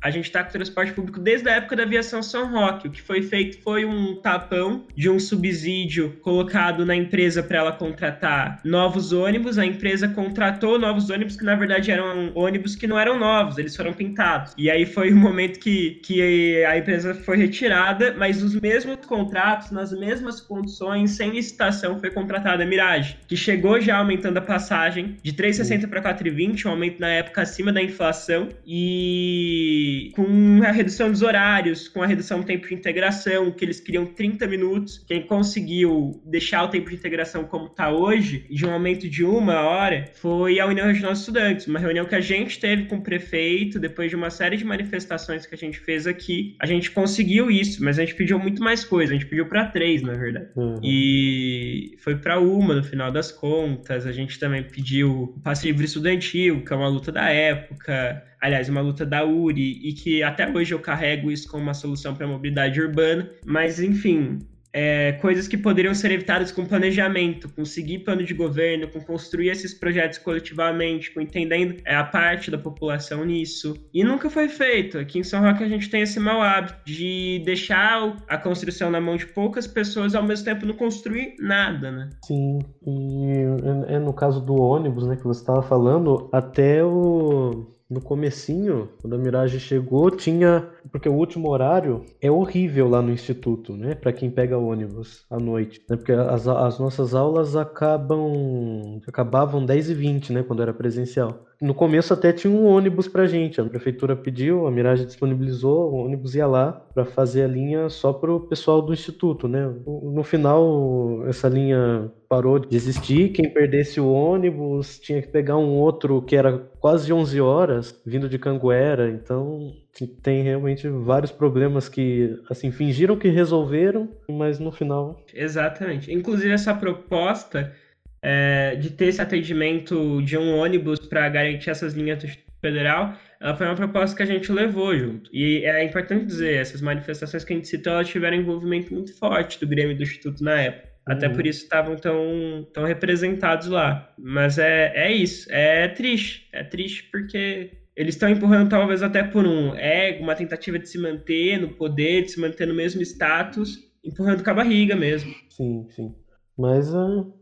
[0.04, 2.88] A gente está com o transporte público desde a época da aviação São Roque.
[2.88, 7.72] O que foi feito foi um tapão de um subsídio colocado na empresa para ela
[7.72, 9.56] contratar novos ônibus.
[9.56, 13.74] A empresa contratou novos ônibus que, na verdade, eram ônibus que não eram novos, eles
[13.74, 14.52] foram pintados.
[14.58, 19.70] E aí foi o momento que, que a empresa foi retirada, mas os mesmos contratos,
[19.70, 25.16] nas mesmas condições, sem licitação, foi contratada a Mirage, que chegou já aumentando a passagem
[25.22, 28.50] de 3,60 para 4,20, um aumento na época acima da inflação.
[28.66, 33.80] E com a redução dos horários, com a redução do tempo de integração, que eles
[33.80, 38.72] queriam 30 minutos, quem conseguiu deixar o tempo de integração como está hoje, de um
[38.72, 42.58] aumento de uma hora, foi a União Regional de Estudantes, uma reunião que a gente
[42.58, 46.56] teve com o prefeito, depois de uma série de manifestações que a gente fez aqui,
[46.60, 49.66] a gente conseguiu isso, mas a gente pediu muito mais coisa, a gente pediu para
[49.66, 50.48] três, na verdade.
[50.56, 50.80] Uhum.
[50.82, 55.84] E foi para uma, no final das contas, a gente também pediu o passe livre
[55.84, 60.46] estudantil, que é uma luta da época, aliás, uma luta da URI, e que até
[60.46, 64.38] hoje eu carrego isso como uma solução para a mobilidade urbana, mas enfim,
[64.70, 69.48] é, coisas que poderiam ser evitadas com planejamento, com seguir plano de governo, com construir
[69.48, 73.74] esses projetos coletivamente, com entendendo é, a parte da população nisso.
[73.94, 74.98] E nunca foi feito.
[74.98, 79.00] Aqui em São Roque a gente tem esse mau hábito de deixar a construção na
[79.00, 82.10] mão de poucas pessoas ao mesmo tempo não construir nada, né?
[82.26, 88.90] Sim, e no caso do ônibus, né, que você estava falando, até o no comecinho,
[89.00, 90.68] quando a Mirage chegou, tinha.
[90.90, 93.94] Porque o último horário é horrível lá no instituto, né?
[93.94, 95.80] Para quem pega ônibus à noite.
[95.88, 95.96] Né?
[95.96, 99.00] Porque as, as nossas aulas acabam.
[99.06, 100.42] acabavam 10 e 20 né?
[100.42, 101.44] Quando era presencial.
[101.60, 103.60] No começo até tinha um ônibus pra gente.
[103.60, 108.12] A prefeitura pediu, a Mirage disponibilizou, o ônibus ia lá para fazer a linha só
[108.12, 109.72] pro pessoal do instituto, né?
[109.86, 113.30] No final, essa linha parou de existir.
[113.30, 118.28] Quem perdesse o ônibus tinha que pegar um outro que era quase 11 horas, vindo
[118.28, 119.08] de Canguera.
[119.08, 119.72] Então,
[120.06, 125.24] tem realmente vários problemas que, assim, fingiram que resolveram, mas no final.
[125.32, 126.12] Exatamente.
[126.12, 127.72] Inclusive, essa proposta
[128.20, 133.14] é, de ter esse atendimento de um ônibus para garantir essas linhas do Instituto Federal,
[133.40, 135.30] ela foi uma proposta que a gente levou junto.
[135.32, 139.60] E é importante dizer, essas manifestações que a gente citou, elas tiveram envolvimento muito forte
[139.60, 140.88] do Grêmio do Instituto na época.
[141.06, 141.34] Até uhum.
[141.34, 144.12] por isso estavam tão, tão representados lá.
[144.18, 145.46] Mas é, é isso.
[145.52, 146.48] É triste.
[146.50, 150.98] É triste porque eles estão empurrando talvez até por um ego, uma tentativa de se
[150.98, 155.32] manter no poder, de se manter no mesmo status, empurrando com a barriga mesmo.
[155.48, 156.14] Sim, sim.
[156.56, 157.32] Mas uh,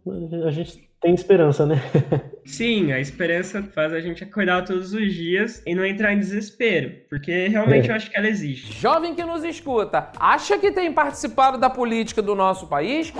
[0.46, 1.82] a gente tem esperança, né?
[2.44, 6.92] Sim, a esperança faz a gente acordar todos os dias e não entrar em desespero,
[7.10, 7.90] porque realmente é.
[7.90, 8.80] eu acho que ela existe.
[8.80, 13.12] Jovem que nos escuta, acha que tem participado da política do nosso país?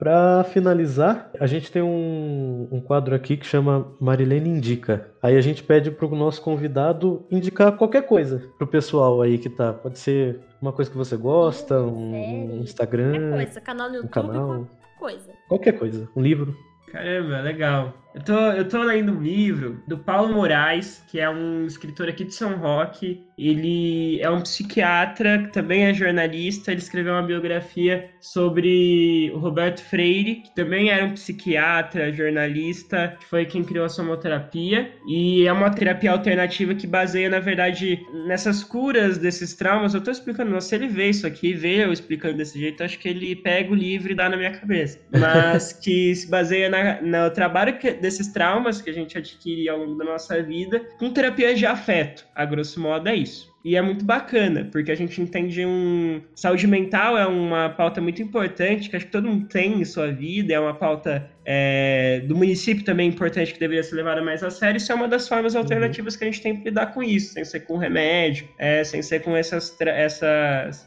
[0.00, 5.10] Para finalizar, a gente tem um, um, quadro aqui que chama Marilene Indica.
[5.22, 9.50] Aí a gente pede para o nosso convidado indicar qualquer coisa pro pessoal aí que
[9.50, 9.74] tá.
[9.74, 14.08] Pode ser uma coisa que você gosta, um, um Instagram, qualquer coisa, canal no YouTube,
[14.08, 15.32] um canal, qualquer coisa.
[15.48, 16.56] Qualquer coisa, um livro.
[16.90, 17.92] Caramba, legal.
[18.12, 22.24] Eu tô, eu tô lendo um livro do Paulo Moraes, que é um escritor aqui
[22.24, 23.24] de São Roque.
[23.38, 26.72] Ele é um psiquiatra, que também é jornalista.
[26.72, 33.26] Ele escreveu uma biografia sobre o Roberto Freire, que também era um psiquiatra, jornalista, que
[33.26, 34.90] foi quem criou a somoterapia.
[35.08, 39.94] E é uma terapia alternativa que baseia, na verdade, nessas curas desses traumas.
[39.94, 42.98] Eu tô explicando, não, se ele vê isso aqui, vê eu explicando desse jeito, acho
[42.98, 44.98] que ele pega o livro e dá na minha cabeça.
[45.16, 49.78] Mas que se baseia na, no trabalho que desses traumas que a gente adquire ao
[49.78, 52.26] longo da nossa vida com terapias de afeto.
[52.34, 53.50] A grosso modo é isso.
[53.62, 56.22] E é muito bacana, porque a gente entende um.
[56.34, 60.10] Saúde mental é uma pauta muito importante, que acho que todo mundo tem em sua
[60.10, 64.50] vida, é uma pauta é, do município também importante que deveria ser levada mais a
[64.50, 64.78] sério.
[64.78, 65.60] Isso é uma das formas uhum.
[65.60, 69.02] alternativas que a gente tem que lidar com isso, sem ser com remédio, é, sem
[69.02, 69.76] ser com essas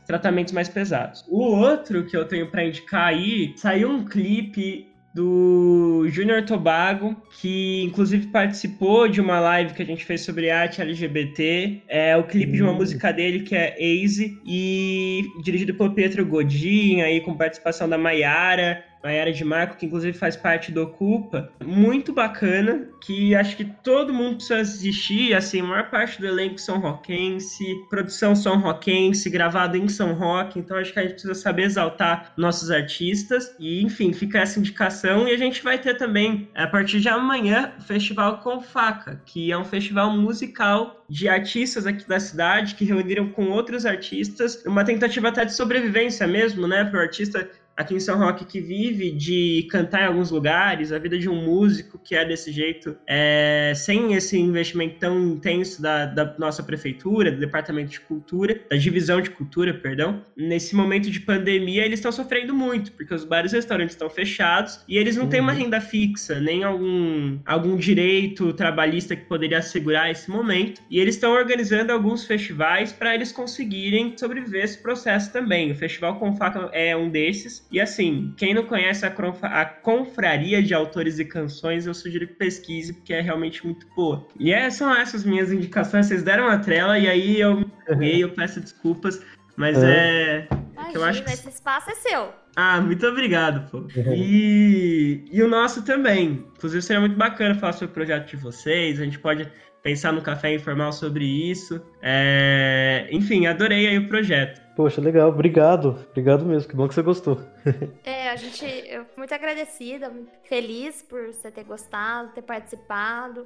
[0.07, 1.24] tratamentos mais pesados.
[1.28, 7.84] O outro que eu tenho para indicar aí, saiu um clipe do Junior Tobago, que
[7.84, 11.84] inclusive participou de uma live que a gente fez sobre arte LGBT.
[11.88, 12.78] É o clipe de uma hum.
[12.78, 18.84] música dele que é Easy e dirigido por Pietro Godin, aí com participação da Maiara.
[19.04, 24.14] Maiara de Marco, que inclusive faz parte do Ocupa, muito bacana, que acho que todo
[24.14, 29.76] mundo precisa assistir, assim, a maior parte do elenco são roquense, produção são roquense, gravado
[29.76, 34.14] em São Roque, então acho que a gente precisa saber exaltar nossos artistas, e enfim,
[34.14, 38.39] fica essa indicação, e a gente vai ter também, a partir de amanhã, o Festival
[38.39, 43.49] Com Faca, que é um festival musical de artistas aqui da cidade que reuniram com
[43.49, 48.17] outros artistas, uma tentativa até de sobrevivência mesmo, né, para o artista aqui em São
[48.17, 52.26] Roque que vive de cantar em alguns lugares, a vida de um músico que é
[52.26, 57.99] desse jeito, é, sem esse investimento tão intenso da, da, nossa prefeitura, do departamento de
[57.99, 60.24] cultura, da divisão de cultura, perdão.
[60.36, 64.84] Nesse momento de pandemia, eles estão sofrendo muito, porque os bares e restaurantes estão fechados
[64.88, 65.30] e eles não uhum.
[65.30, 65.59] têm uma uhum.
[65.59, 70.82] renda fixa, nem algum, algum direito trabalhista que poderia assegurar esse momento.
[70.89, 75.71] E eles estão organizando alguns festivais para eles conseguirem sobreviver esse processo também.
[75.71, 77.62] O Festival Confaca é um desses.
[77.74, 82.36] E assim, quem não conhece a, a Confraria de Autores e Canções, eu sugiro que
[82.36, 84.28] pesquise, porque é realmente muito boa.
[84.39, 88.30] E é, são essas minhas indicações, vocês deram a trela e aí eu errei, eu
[88.30, 89.19] peço desculpas,
[89.57, 90.47] mas é.
[90.71, 91.32] Imagina, eu acho que...
[91.32, 92.32] esse espaço é seu.
[92.55, 93.88] Ah, muito obrigado, pô.
[94.13, 96.45] E, e o nosso também.
[96.55, 99.01] Inclusive, seria muito bacana falar sobre o projeto de vocês.
[99.01, 99.51] A gente pode
[99.84, 101.79] pensar no café informal sobre isso.
[102.01, 103.07] É...
[103.11, 104.61] Enfim, adorei aí o projeto.
[104.75, 105.99] Poxa, legal, obrigado.
[106.09, 107.39] Obrigado mesmo, que bom que você gostou.
[108.03, 110.11] é, a gente, eu muito agradecida,
[110.43, 113.45] feliz por você ter gostado, ter participado.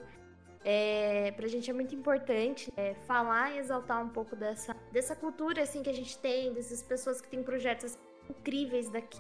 [0.63, 5.63] É, pra gente é muito importante é, falar e exaltar um pouco dessa, dessa cultura
[5.63, 7.97] assim que a gente tem, dessas pessoas que têm projetos
[8.29, 9.19] incríveis daqui,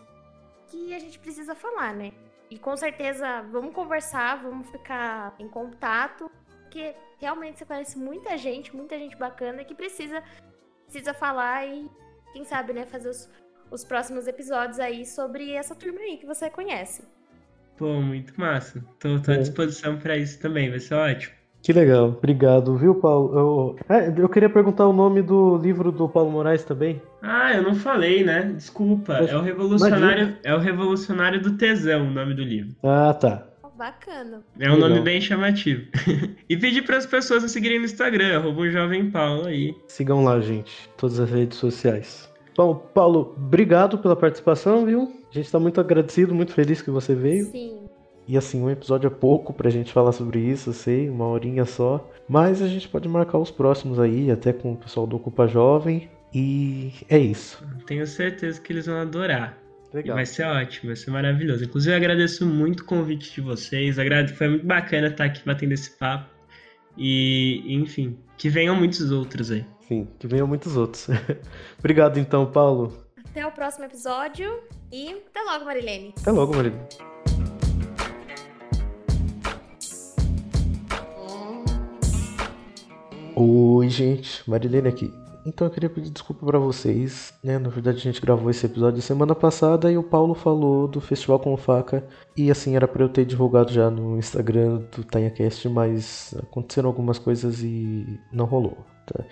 [0.69, 2.11] que a gente precisa falar, né?
[2.49, 6.29] E com certeza vamos conversar, vamos ficar em contato,
[6.63, 10.23] porque realmente você conhece muita gente, muita gente bacana que precisa
[10.87, 11.89] precisa falar e,
[12.31, 13.29] quem sabe, né, fazer os,
[13.69, 17.03] os próximos episódios aí sobre essa turma aí que você conhece.
[17.77, 18.83] Pô, muito massa.
[18.99, 19.37] Tô, tô à é.
[19.39, 21.35] disposição para isso também, vai ser ótimo.
[21.61, 23.37] Que legal, obrigado, viu, Paulo?
[23.89, 27.01] Eu, é, eu queria perguntar o nome do livro do Paulo Moraes também.
[27.21, 28.53] Ah, eu não falei, né?
[28.55, 29.13] Desculpa.
[29.13, 32.73] é o Revolucionário, é o Revolucionário do Tesão, o nome do livro.
[32.81, 33.47] Ah, tá.
[33.77, 34.43] Bacana.
[34.59, 34.89] É um Legal.
[34.89, 35.83] nome bem chamativo.
[36.49, 39.75] e pedir para as pessoas a seguirem no Instagram, arroba Jovem Paulo aí.
[39.87, 42.27] Sigam lá, gente, todas as redes sociais.
[42.55, 45.13] Bom, Paulo, obrigado pela participação, viu?
[45.29, 47.45] A gente está muito agradecido, muito feliz que você veio.
[47.45, 47.85] Sim.
[48.27, 51.63] E assim, um episódio é pouco pra gente falar sobre isso, eu sei, uma horinha
[51.63, 52.09] só.
[52.27, 56.09] Mas a gente pode marcar os próximos aí, até com o pessoal do Ocupa Jovem.
[56.33, 57.63] E é isso.
[57.85, 59.57] Tenho certeza que eles vão adorar.
[59.93, 60.15] Legal.
[60.15, 61.63] vai ser ótimo, vai ser maravilhoso.
[61.63, 63.97] Inclusive, eu agradeço muito o convite de vocês.
[63.97, 66.29] Agradeço, foi muito bacana estar aqui batendo esse papo.
[66.97, 69.65] E, enfim, que venham muitos outros aí.
[69.87, 71.07] Sim, que venham muitos outros.
[71.79, 73.05] Obrigado, então, Paulo.
[73.29, 74.59] Até o próximo episódio
[74.91, 76.13] e até logo, Marilene.
[76.19, 76.87] Até logo, Marilene.
[83.35, 85.26] Oi, gente, Marilene aqui.
[85.47, 87.57] Então eu queria pedir desculpa para vocês, né?
[87.57, 91.39] Na verdade a gente gravou esse episódio semana passada e o Paulo falou do Festival
[91.39, 96.35] com Faca e assim era para eu ter divulgado já no Instagram do TanhaCast, mas
[96.37, 99.23] aconteceram algumas coisas e não rolou, tá?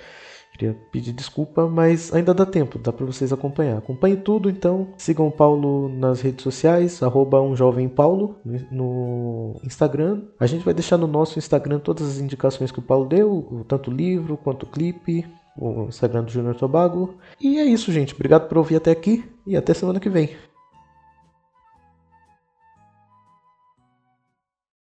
[0.54, 3.78] Queria pedir desculpa, mas ainda dá tempo, dá para vocês acompanhar.
[3.80, 4.88] Acompanhe tudo, então.
[4.98, 8.38] Sigam o Paulo nas redes sociais, arroba um jovem Paulo
[8.72, 10.22] no Instagram.
[10.40, 13.92] A gente vai deixar no nosso Instagram todas as indicações que o Paulo deu, tanto
[13.92, 15.26] livro quanto clipe,
[15.58, 17.18] o Instagram do Júnior Tobago.
[17.40, 18.14] E é isso, gente.
[18.14, 20.36] Obrigado por ouvir até aqui e até semana que vem.